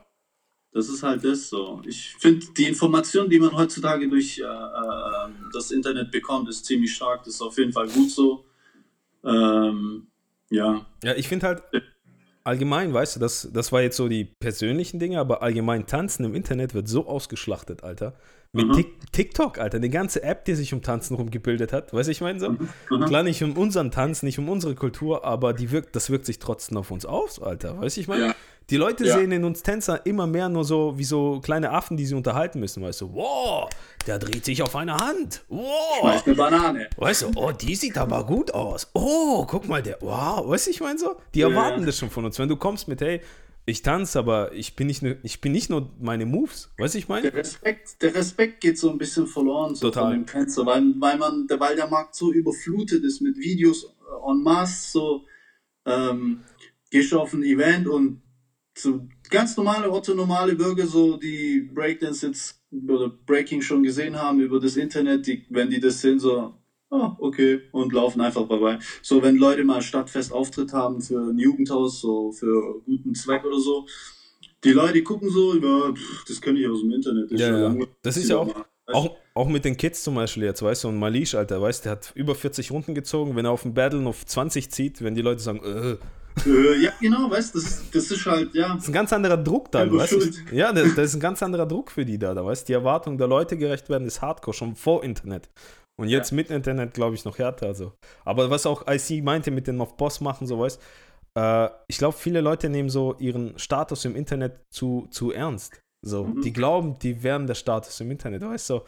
[0.73, 1.81] Das ist halt das so.
[1.87, 6.95] Ich finde, die Information, die man heutzutage durch äh, äh, das Internet bekommt, ist ziemlich
[6.95, 7.25] stark.
[7.25, 8.45] Das ist auf jeden Fall gut so.
[9.25, 10.09] Ähm,
[10.51, 10.87] ja.
[11.03, 11.63] Ja, ich finde halt
[12.45, 16.35] allgemein, weißt du, das, das war jetzt so die persönlichen Dinge, aber allgemein Tanzen im
[16.35, 18.15] Internet wird so ausgeschlachtet, Alter.
[18.53, 18.73] Mit Mhm.
[18.73, 22.23] Tik TikTok, Alter, eine ganze App, die sich um Tanzen rumgebildet hat, weißt du, ich
[22.23, 22.51] meine so?
[22.53, 23.05] Mhm.
[23.07, 26.39] Klar, nicht um unseren Tanz, nicht um unsere Kultur, aber die wirkt, das wirkt sich
[26.39, 28.29] trotzdem auf uns aus, Alter, weißt du, ich meine?
[28.29, 28.35] Ja.
[28.71, 29.17] Die Leute Ja.
[29.17, 32.61] sehen in uns Tänzer immer mehr nur so wie so kleine Affen, die sie unterhalten
[32.61, 33.15] müssen, weißt du?
[33.15, 33.71] Wow,
[34.07, 35.43] der dreht sich auf einer Hand.
[35.49, 36.01] Wow.
[36.01, 36.91] Schmeiß eine Banane.
[36.99, 38.91] Weißt du, oh, die sieht aber gut aus.
[38.93, 41.17] Oh, guck mal, der, wow, weißt du, ich meine so?
[41.35, 41.87] Die erwarten ja.
[41.87, 42.39] das schon von uns.
[42.39, 43.21] Wenn du kommst mit, hey,
[43.71, 46.71] Ich tanze, aber ich bin nicht, nur- ich bin nicht nur meine Moves.
[46.79, 47.31] Weißt du, ich meine?
[47.31, 50.05] Der Respekt, der Respekt geht so ein bisschen verloren so Total.
[50.05, 54.31] von dem Tänzer, weil, weil, man, weil der Markt so überflutet ist mit Videos äh,
[54.31, 54.91] en masse.
[54.91, 55.25] So,
[55.85, 56.45] ähm,
[56.91, 58.23] gehst du auf ein Event und
[58.81, 64.61] so ganz normale, orthonormale Bürger, so die Breakdance jetzt oder Breaking schon gesehen haben über
[64.61, 66.55] das Internet, die, wenn die das sehen, so,
[66.91, 68.79] ah, okay, und laufen einfach vorbei.
[69.03, 73.59] So, wenn Leute mal Stadtfest Auftritt haben für ein Jugendhaus, so für guten Zweck oder
[73.59, 73.87] so,
[74.65, 77.31] die Leute gucken so, ja, pff, das kenne ich aus dem Internet.
[77.31, 77.87] ist Ja, schon ja.
[78.03, 78.65] Das ist ja auch, mal.
[78.87, 81.83] auch, auch mit den Kids zum Beispiel jetzt, weißt du, und Malish, Alter, weißt du,
[81.85, 85.15] der hat über 40 Runden gezogen, wenn er auf dem Battle auf 20 zieht, wenn
[85.15, 85.97] die Leute sagen, äh,
[86.47, 88.75] Äh, ja, genau, weißt du, das, ist- das ist halt, ja.
[88.75, 90.55] Das ist ein ganz anderer Druck Selber weißt du?
[90.57, 92.67] Ja, das, das ist ein ganz anderer Druck für die da, da weißt du?
[92.69, 95.49] Die Erwartung der Leute gerecht werden ist Hardcore, schon vor Internet.
[96.01, 97.67] Und jetzt mit Internet, glaube ich, noch härter.
[97.67, 97.93] Also.
[98.25, 100.81] Aber was auch IC meinte mit dem auf Boss machen, so weißt
[101.35, 105.81] äh, ich glaube, viele Leute nehmen so ihren Status im Internet zu, zu ernst.
[106.07, 106.43] So, Mhm.
[106.43, 108.81] die glauben, die wären der Status im Internet, weißt du?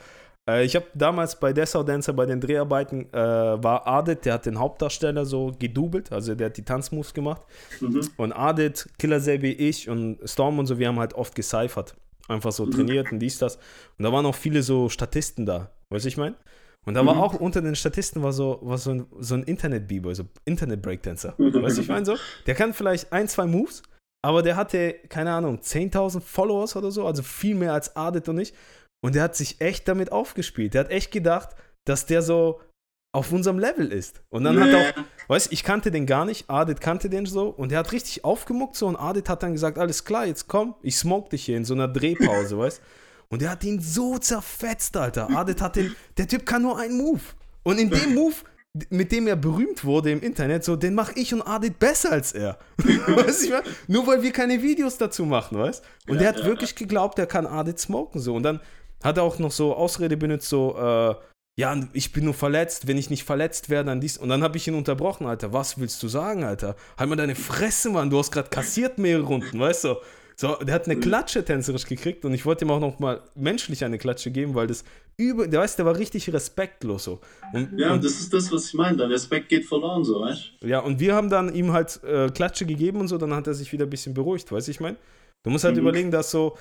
[0.50, 4.46] Äh, ich habe damals bei Dessau Dancer bei den Dreharbeiten äh, war Adit, der hat
[4.46, 7.42] den Hauptdarsteller so gedoubelt, also der hat die Tanzmoves gemacht.
[7.80, 8.00] Mhm.
[8.16, 11.94] Und Adit, Killer Selby, ich und Storm und so, wir haben halt oft gecyphert.
[12.28, 12.70] Einfach so Mhm.
[12.70, 13.56] trainiert und dies, das.
[13.98, 16.36] Und da waren auch viele so Statisten da, weißt du, ich meine?
[16.86, 17.20] Und da war Mhm.
[17.20, 21.34] auch unter den Statisten war so, war so ein, so ein Internet-B-Boy, so Internet-Breakdancer.
[21.38, 22.16] weißt du, ich meine so?
[22.46, 23.82] Der kann vielleicht ein, zwei Moves,
[24.22, 28.38] aber der hatte, keine Ahnung, 10.000 Followers oder so, also viel mehr als Adit und
[28.38, 28.54] ich.
[29.02, 30.74] Und der hat sich echt damit aufgespielt.
[30.74, 31.50] Der hat echt gedacht,
[31.84, 32.60] dass der so
[33.12, 34.22] auf unserem Level ist.
[34.28, 34.90] Und dann hat Ja, er ja.
[34.90, 38.24] auch, weißt ich kannte den gar nicht, Adit kannte den so und der hat richtig
[38.24, 41.56] aufgemuckt so und Adit hat dann gesagt, alles klar, jetzt komm, ich smoke dich hier
[41.56, 42.80] in so einer Drehpause, weißt
[43.28, 45.28] Und der hat ihn so zerfetzt, Alter.
[45.34, 47.20] Adit hat den, der Typ kann nur einen Move.
[47.64, 48.36] Und in dem Move,
[48.90, 52.30] mit dem er berühmt wurde im Internet, so, den mache ich und Adit besser als
[52.32, 52.58] er.
[52.76, 53.62] weißt du, ich mein?
[53.88, 57.46] Nur weil wir keine Videos dazu machen, weißt Und der hat wirklich geglaubt, er kann
[57.46, 58.36] Adit smoken, so.
[58.36, 58.60] Und dann
[59.02, 61.14] hat er auch noch so Ausrede benutzt, so, äh,
[61.58, 64.16] ja, ich bin nur verletzt, wenn ich nicht verletzt werde, dann dies.
[64.16, 65.52] Und dann habe ich ihn unterbrochen, Alter.
[65.52, 66.74] Was willst du sagen, Alter?
[66.96, 68.08] Halt mal deine Fresse, Mann.
[68.08, 69.96] Du hast gerade kassiert mehrere Runden, weißt du?
[70.36, 73.84] So, der hat eine Klatsche tänzerisch gekriegt und ich wollte ihm auch noch mal menschlich
[73.84, 74.84] eine Klatsche geben, weil das
[75.18, 77.20] über, der weiß, der war richtig respektlos so.
[77.52, 78.96] Und, Ja, und, das ist das, was ich meine.
[78.96, 82.64] Der Respekt geht verloren, so, weißt ja, und wir haben dann ihm halt äh, Klatsche
[82.64, 84.96] gegeben und so, dann hat er sich wieder ein bisschen beruhigt, weißt du, ich meine?
[85.42, 85.82] Du musst halt Mhm.
[85.82, 86.56] überlegen, dass so,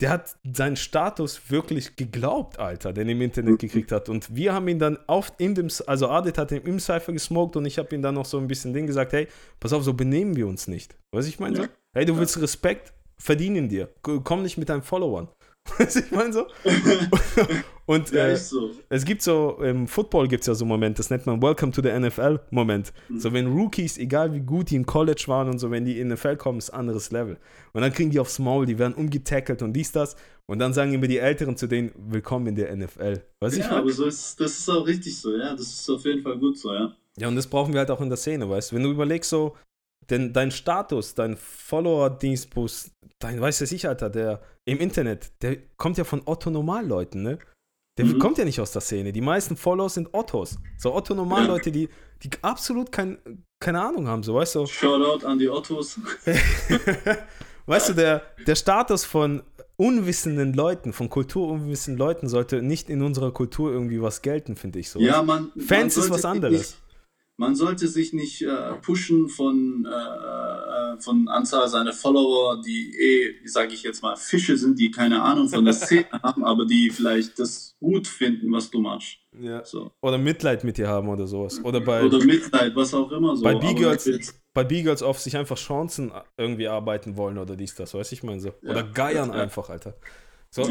[0.00, 4.08] der hat seinen Status wirklich geglaubt, Alter, den er im Internet gekriegt hat.
[4.08, 7.56] Und wir haben ihn dann auf in dem, also Adit hat ihn im Cypher gesmoked
[7.56, 9.26] und ich habe ihm dann noch so ein bisschen Ding gesagt, hey,
[9.58, 10.94] pass auf, so benehmen wir uns nicht.
[11.12, 11.62] Weißt du, ich meine so?
[11.62, 11.68] Ja.
[11.94, 13.88] Hey, du willst Respekt, verdien ihn dir.
[14.02, 15.28] Komm nicht mit deinen Followern.
[15.78, 16.46] Ich meine so?
[17.86, 18.70] Und Ja, äh, so.
[18.88, 21.70] es gibt so, im Football gibt es ja so einen Moment, das nennt man Welcome
[21.70, 22.92] to the NFL-Moment.
[23.08, 23.20] Mhm.
[23.20, 26.08] So, wenn Rookies, egal wie gut die im College waren und so, wenn die in
[26.08, 27.36] die NFL kommen, ist ein anderes Level.
[27.72, 30.16] Und dann kriegen die aufs Maul, die werden umgetackelt und dies, das.
[30.46, 33.22] Und dann sagen immer die Älteren zu denen, willkommen in der NFL.
[33.40, 33.82] Weißt du, ich Ja, meine?
[33.82, 35.52] aber so ist, das ist auch richtig so, ja.
[35.52, 36.92] Das ist auf jeden Fall gut so, ja.
[37.18, 38.76] Ja, und das brauchen wir halt auch in der Szene, weißt du?
[38.76, 39.54] Wenn du überlegst, so,
[40.10, 45.98] denn dein Status, dein Follower-Dienstbus, dein, weißt du, ich, Alter, der im Internet, der kommt
[45.98, 47.38] ja von Otto-Normalleuten, ne?
[47.98, 48.18] Der Mhm.
[48.18, 49.10] kommt ja nicht aus der Szene.
[49.12, 50.58] Die meisten Follower sind Ottos.
[50.76, 51.88] So Otto-Normalleute, die,
[52.22, 53.16] die absolut kein,
[53.58, 54.66] keine Ahnung haben, so, weißt du?
[54.66, 55.98] Shoutout an die Ottos.
[57.68, 59.42] Weißt du, der, der Status von
[59.76, 64.88] unwissenden Leuten, von kulturunwissenden Leuten sollte nicht in unserer Kultur irgendwie was gelten, finde ich
[64.88, 65.00] so.
[65.00, 65.50] Ja, man.
[65.58, 66.58] Fans man ist was anderes.
[66.58, 66.76] Nicht,
[67.38, 73.42] man sollte sich nicht äh, pushen von, äh, äh, von Anzahl seiner Follower, die eh,
[73.42, 76.64] wie sage ich jetzt mal, Fische sind, die keine Ahnung von der Szene haben, aber
[76.64, 79.18] die vielleicht das gut finden, was du machst.
[79.38, 79.64] Ja.
[79.64, 79.92] So.
[80.00, 81.62] Oder Mitleid mit dir haben oder sowas.
[81.62, 83.44] Oder bei, Oder Mitleid, was auch immer so.
[83.44, 84.08] bei B-Girls
[84.54, 88.22] bei B-Girls oft sich einfach Chancen irgendwie arbeiten wollen oder dies, das, weißt du, ich
[88.22, 88.52] meine so.
[88.62, 88.90] Oder Ja.
[88.94, 89.34] geiern Ja.
[89.34, 89.94] einfach, Alter.
[90.50, 90.62] So,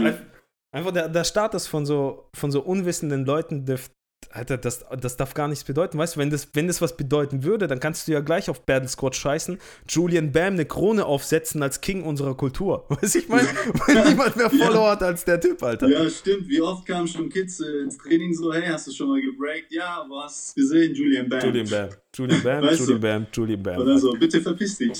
[0.71, 3.91] einfach der, der Status von so, von so unwissenden Leuten, dürft,
[4.31, 5.97] Alter, das, das darf gar nichts bedeuten.
[5.97, 8.61] Weißt du, wenn das, wenn das was bedeuten würde, dann kannst du ja gleich auf
[8.65, 9.57] Battle Squad scheißen,
[9.87, 12.85] Julian Bam eine Krone aufsetzen als King unserer Kultur.
[12.89, 13.47] Weißt du, ich meine,
[13.87, 15.87] weil niemand mehr Follower hat als der Typ, Alter.
[15.87, 16.47] Ja, stimmt.
[16.47, 19.71] Wie oft kamen schon Kids äh, ins Training so, hey, hast du schon mal gebreakt?
[19.71, 21.41] Ja, hast gesehen, Julian Bam.
[21.41, 21.89] Julian Bam.
[22.15, 23.07] Julian Bam, Weißt Julian du?
[23.07, 23.77] Bam, Julian Bam.
[23.77, 24.89] Oder so, bitte verpiss dich.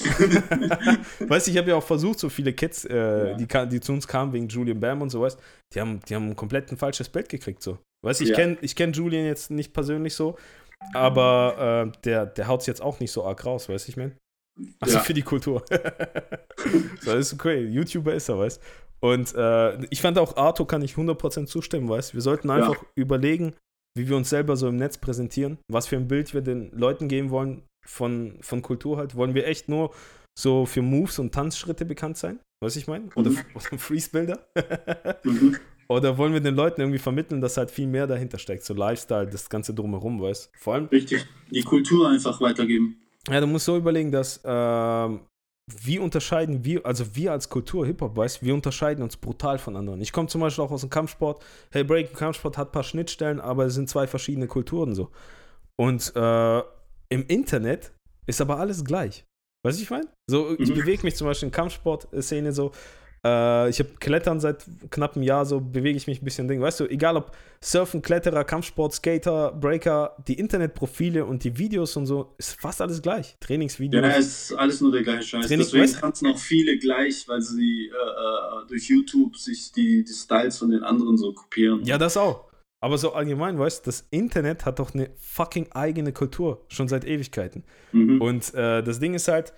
[1.19, 3.93] weißt du, ich habe ja auch versucht, so viele Kids, äh, die, ka- die zu
[3.93, 5.37] uns kamen wegen Julian Bam und sowas,
[5.73, 7.61] die haben, die haben komplett ein falsches Bild gekriegt.
[7.63, 7.77] So.
[8.05, 8.35] Weißt du, ich Ja.
[8.35, 10.37] kenne ich kenn Julian jetzt nicht persönlich so,
[10.93, 14.15] aber äh, der, der haut jetzt auch nicht so arg raus, weißt du, ich meine?
[14.79, 15.03] Also Ja.
[15.03, 15.63] für die Kultur.
[17.01, 17.65] so, das ist okay.
[17.67, 18.61] YouTuber ist er, weißt
[19.01, 22.55] Und äh, ich fand auch, Arto kann ich 100% zustimmen, weißt Wir sollten Ja.
[22.55, 23.55] einfach überlegen,
[23.97, 27.07] wie wir uns selber so im Netz präsentieren, was für ein Bild wir den Leuten
[27.07, 29.15] geben wollen von, von Kultur halt.
[29.15, 29.93] Wollen wir echt nur
[30.37, 32.39] so für Moves und Tanzschritte bekannt sein?
[32.63, 33.09] Weißt du, ich meine?
[33.15, 33.39] Oder, Mhm.
[33.55, 34.39] oder Freeze-Bilder?
[35.23, 35.57] Mhm.
[35.87, 38.63] Oder wollen wir den Leuten irgendwie vermitteln, dass halt viel mehr dahinter steckt?
[38.63, 40.59] So Lifestyle, das Ganze drumherum, weißt du?
[40.59, 40.85] Vor allem.
[40.85, 41.25] Richtig.
[41.51, 42.99] Die Kultur einfach weitergeben.
[43.29, 45.21] Ja, du musst so überlegen, dass ähm,
[45.81, 49.99] wie unterscheiden wir, also wir als Kultur Hip-Hop, weißt wir unterscheiden uns brutal von anderen.
[50.01, 51.43] Ich komme zum Beispiel auch aus dem Kampfsport.
[51.71, 55.09] Hey, Breaking Kampfsport hat ein paar Schnittstellen, aber es sind zwei verschiedene Kulturen so.
[55.75, 56.59] Und äh,
[57.09, 57.93] im Internet
[58.27, 59.23] ist aber alles gleich.
[59.65, 60.07] Weißt du, ich meine?
[60.29, 60.75] So, ich Mhm.
[60.75, 62.71] bewege mich zum Beispiel in Kampfsport-Szene so.
[63.25, 66.61] Äh, ich habe Klettern seit knapp einem Jahr, so bewege ich mich ein bisschen Ding.
[66.61, 67.31] Weißt du, egal ob
[67.63, 73.01] Surfen, Kletterer, Kampfsport, Skater, Breaker, die Internetprofile und die Videos und so, ist fast alles
[73.01, 73.35] gleich.
[73.39, 74.03] Trainingsvideos.
[74.03, 75.47] Ja, es ist alles nur der gleiche Scheiß.
[75.47, 80.13] Training- Deswegen tanzen auch viele gleich, weil sie äh, äh, durch YouTube sich die, die
[80.13, 81.83] Styles von den anderen so kopieren.
[81.83, 82.45] Ja, das auch.
[82.83, 87.03] Aber so allgemein, weißt du, das Internet hat doch eine fucking eigene Kultur, schon seit
[87.05, 87.63] Ewigkeiten.
[87.93, 88.21] Mhm.
[88.21, 89.53] Und äh, das Ding ist halt,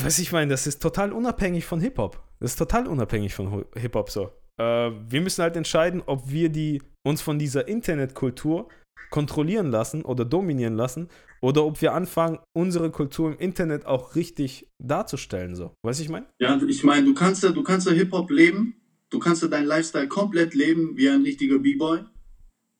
[0.00, 2.18] was ich meine, das ist total unabhängig von Hip-Hop.
[2.42, 4.30] Das ist total unabhängig von Ho- Hip-Hop so.
[4.60, 8.68] Äh, wir müssen halt entscheiden, ob wir die, uns von dieser Internetkultur
[9.10, 11.08] kontrollieren lassen oder dominieren lassen
[11.40, 15.54] oder ob wir anfangen, unsere Kultur im Internet auch richtig darzustellen.
[15.54, 15.72] So.
[15.84, 16.26] Weißt du, ich meine?
[16.40, 18.74] Ja, ich meine, du kannst ja, du kannst ja Hip-Hop leben,
[19.10, 22.00] du kannst ja deinen Lifestyle komplett leben wie ein richtiger B-Boy.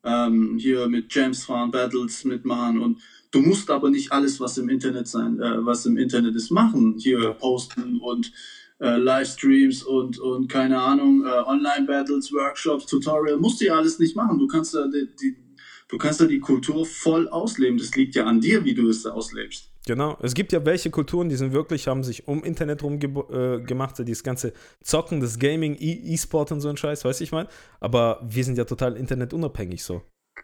[0.05, 3.01] Ähm, hier mit Jams fahren, Battles mitmachen und
[3.31, 6.95] du musst aber nicht alles, was im Internet sein, äh, was im Internet ist, machen.
[6.97, 8.33] Hier posten und
[8.83, 14.15] äh, Livestreams und, und keine Ahnung, äh, Online-Battles, Workshops, Tutorial, musst du ja alles nicht
[14.15, 14.37] machen.
[14.37, 15.37] Du kannst ja die, die,
[15.87, 17.77] du kannst ja die Kultur voll ausleben.
[17.77, 19.69] Das liegt ja an dir, wie du es auslebst.
[19.85, 20.17] Genau.
[20.21, 23.95] Es gibt ja welche Kulturen, die sind wirklich, haben sich um Internet rum äh, gemacht,
[23.99, 27.47] dieses ganze Zocken, das Gaming, E- E-Sport und so ein Scheiß, weiß ich mal.
[27.79, 30.01] Aber wir sind ja total internetunabhängig so.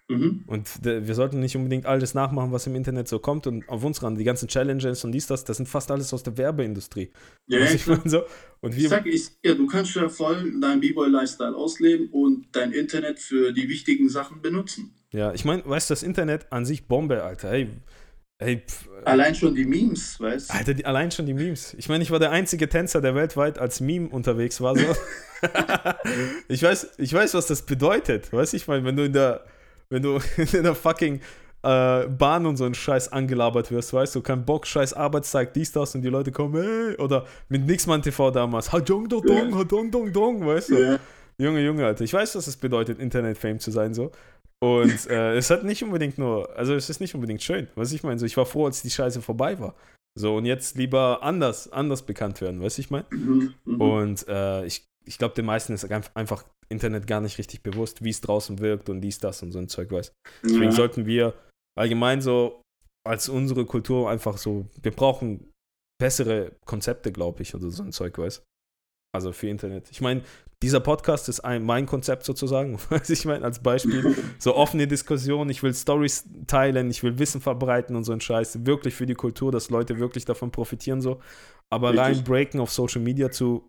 [0.10, 0.43] Mhm.
[0.47, 4.01] Und wir sollten nicht unbedingt alles nachmachen, was im Internet so kommt und auf uns
[4.01, 4.16] ran.
[4.16, 7.12] Die ganzen Challenges und dies, das, das sind fast alles aus der Werbeindustrie.
[7.47, 8.24] Ja, ja, ich so.
[8.62, 12.72] Und Ich wir, sag, ich, ja, du kannst ja voll deinen B-Boy-Lifestyle ausleben und dein
[12.72, 14.95] Internet für die wichtigen Sachen benutzen.
[15.12, 17.51] ja, ich meine, weißt du, das Internet an sich Bombe, Alter.
[17.51, 17.70] Hey,
[18.39, 20.53] hey, pff, Allein schon die Memes, weißt du?
[20.55, 21.76] Alter, die, allein schon die Memes.
[21.78, 24.76] Ich meine, ich war der einzige Tänzer, der weltweit als Meme unterwegs war.
[24.76, 24.86] So.
[26.47, 28.34] ich, weiß, ich weiß, was das bedeutet.
[28.34, 29.45] Weißt du, ich meine, wenn du in der,
[29.89, 31.21] wenn du in der fucking
[31.61, 35.71] äh, Bahn und so ein Scheiß angelabert wirst, weißt du, kein Bock, scheiß Arbeitszeit, dies,
[35.71, 39.91] das und die Leute kommen, hey, oder mit Nixman TV damals, Hajong do dong, Hadong
[39.91, 40.75] dong dong, weißt du.
[40.81, 40.99] Ja.
[41.37, 42.03] Junge, Junge, Alter.
[42.03, 44.11] Ich weiß, was es bedeutet, Internet-Fame zu sein, so.
[44.61, 47.67] Und äh, es hat nicht unbedingt nur, also es ist nicht unbedingt schön.
[47.75, 49.75] Was ich meine, so, ich war froh, als die Scheiße vorbei war.
[50.17, 53.05] So, und jetzt lieber anders, anders bekannt werden, weißt du, ich meine?
[53.11, 53.81] Mhm, mhm.
[53.81, 58.03] Und äh, ich, ich glaube, den meisten ist einf- einfach Internet gar nicht richtig bewusst,
[58.03, 60.13] wie es draußen wirkt und dies, das und so ein Zeug, weißt
[60.43, 60.72] Deswegen Ja.
[60.72, 61.34] sollten wir
[61.78, 62.61] allgemein so
[63.07, 65.51] als unsere Kultur einfach so, wir brauchen
[65.99, 68.43] bessere Konzepte, glaube ich, oder so ein Zeug, weißt
[69.15, 69.89] Also für Internet.
[69.89, 70.22] Ich meine,
[70.61, 74.15] dieser Podcast ist ein, mein Konzept sozusagen, weiß ich meine, als Beispiel.
[74.39, 78.65] So offene Diskussion, ich will Stories teilen, ich will Wissen verbreiten und so ein Scheiß.
[78.65, 81.20] Wirklich für die Kultur, dass Leute wirklich davon profitieren, so.
[81.74, 82.05] Aber Richtig.
[82.05, 83.67] rein Breaken auf Social Media zu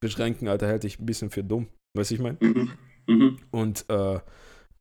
[0.00, 1.68] beschränken, Alter, hätte ich ein bisschen für dumm.
[1.94, 2.38] Weiß ich meine?
[2.40, 2.70] Mhm.
[3.06, 3.38] Mhm.
[3.50, 4.20] Und äh,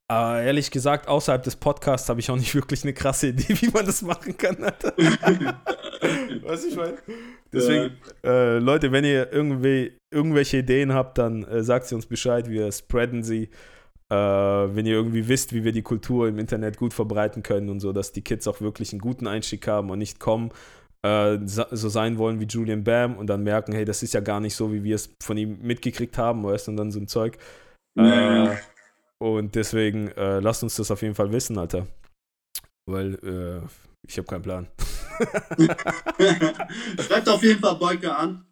[0.10, 3.70] äh, ehrlich gesagt, außerhalb des Podcasts habe ich auch nicht wirklich eine krasse Idee, wie
[3.70, 4.58] man das machen kann.
[6.44, 6.98] Was ich meine?
[7.52, 12.50] Deswegen, äh, Leute, wenn ihr irgendwie irgendwelche Ideen habt, dann äh, sagt sie uns Bescheid,
[12.50, 13.50] wir spreaden sie.
[14.10, 17.82] Äh, wenn ihr irgendwie wisst, wie wir die Kultur im Internet gut verbreiten können und
[17.82, 20.52] so, dass die Kids auch wirklich einen guten Einstieg haben und nicht kommen,
[21.04, 24.40] äh, so sein wollen wie Julian Bam und dann merken, hey, das ist ja gar
[24.40, 27.08] nicht so, wie wir es von ihm mitgekriegt haben, weißt du, und dann so ein
[27.08, 27.38] Zeug.
[27.98, 28.54] Ja.
[28.54, 28.58] Äh,
[29.20, 31.88] und deswegen äh, lasst uns das auf jeden Fall wissen, Alter.
[32.86, 33.68] Weil äh,
[34.08, 34.68] ich habe keinen Plan.
[37.00, 38.47] Schreibt auf jeden Fall Beuke an.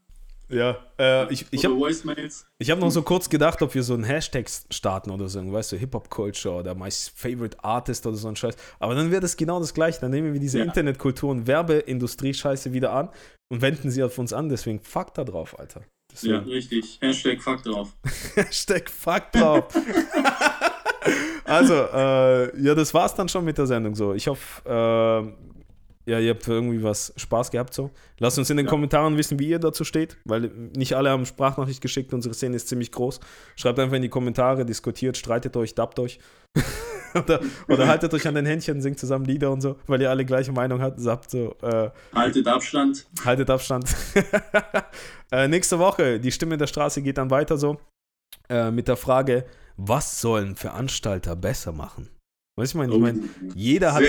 [0.49, 4.47] Ja, äh, ich, ich habe hab noch so kurz gedacht, ob wir so einen Hashtag
[4.69, 8.55] starten oder so, weißt du, Hip-Hop-Culture oder My Favorite Artist oder so ein Scheiß.
[8.79, 10.01] Aber dann wäre das genau das Gleiche.
[10.01, 10.65] Dann nehmen wir diese Ja.
[10.65, 13.09] Internetkultur und Werbeindustrie-Scheiße wieder an
[13.51, 14.49] und wenden sie auf uns an.
[14.49, 15.81] Deswegen fuck da drauf, Alter.
[15.81, 16.97] Ja, Deswegen, richtig.
[17.01, 17.89] Hashtag Fuck drauf.
[18.35, 19.65] Hashtag fuck drauf.
[21.43, 24.13] also, äh, ja, das war's dann schon mit der Sendung so.
[24.13, 25.54] Ich hoffe, äh,
[26.05, 27.91] ja, ihr habt irgendwie was Spaß gehabt so.
[28.19, 28.69] Lasst uns in den Ja.
[28.69, 32.13] Kommentaren wissen, wie ihr dazu steht, weil nicht alle haben Sprachnachricht geschickt.
[32.13, 33.19] Unsere Szene ist ziemlich groß.
[33.55, 36.19] Schreibt einfach in die Kommentare, diskutiert, streitet euch, dappt euch.
[37.15, 40.25] oder, oder haltet euch an den Händchen, singt zusammen Lieder und so, weil ihr alle
[40.25, 40.99] gleiche Meinung habt.
[41.05, 43.05] habt so, äh, Haltet Abstand.
[43.25, 43.93] Haltet Abstand.
[45.31, 47.77] äh, nächste Woche, die Stimme der Straße geht dann weiter so
[48.49, 49.45] äh, mit der Frage,
[49.77, 52.09] was sollen Veranstalter besser machen?
[52.57, 54.03] Weißt du, ich meine, ich meine, jeder hat,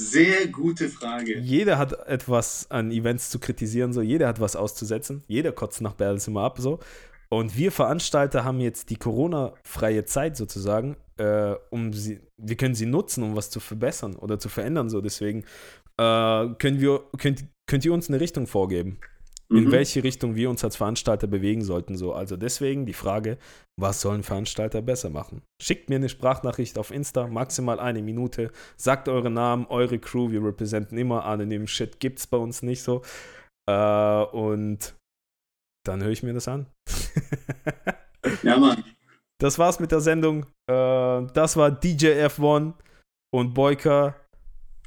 [0.00, 1.38] Sehr, gute Frage.
[1.38, 5.22] Jeder hat etwas an Events zu kritisieren, so jeder hat was auszusetzen.
[5.26, 6.80] Jeder kotzt nach Battles immer ab, so.
[7.28, 12.86] Und wir Veranstalter haben jetzt die Corona-freie Zeit sozusagen, äh, um sie, wir können sie
[12.86, 14.88] nutzen, um was zu verbessern oder zu verändern.
[14.88, 15.44] So, deswegen
[15.98, 18.98] äh, können wir, könnt, könnt ihr uns eine Richtung vorgeben,
[19.50, 19.72] in Mhm.
[19.72, 21.96] welche Richtung wir uns als Veranstalter bewegen sollten.
[21.96, 22.12] So.
[22.12, 23.36] Also deswegen die Frage,
[23.78, 25.42] was sollen Veranstalter besser machen?
[25.60, 30.42] Schickt mir eine Sprachnachricht auf Insta, maximal eine Minute, sagt eure Namen, eure Crew, wir
[30.44, 33.02] representen immer anonym Shit, gibt's bei uns nicht so.
[33.68, 34.94] Äh, und
[35.84, 36.66] dann höre ich mir das an.
[38.42, 38.84] Ja, Mann.
[39.40, 40.44] Das war's mit der Sendung.
[40.70, 42.74] Äh, das war DJ F1
[43.32, 44.14] und Boyka.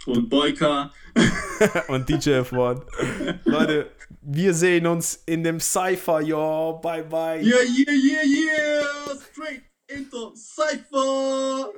[0.05, 0.91] Und Boyka.
[1.87, 2.83] und DJ F1.
[3.45, 3.89] Leute,
[4.21, 6.79] wir sehen uns in dem Cypher, yo.
[6.81, 7.39] Bye, bye.
[7.41, 9.15] Yeah, yeah, yeah, yeah!
[9.31, 11.71] Straight into Cypher!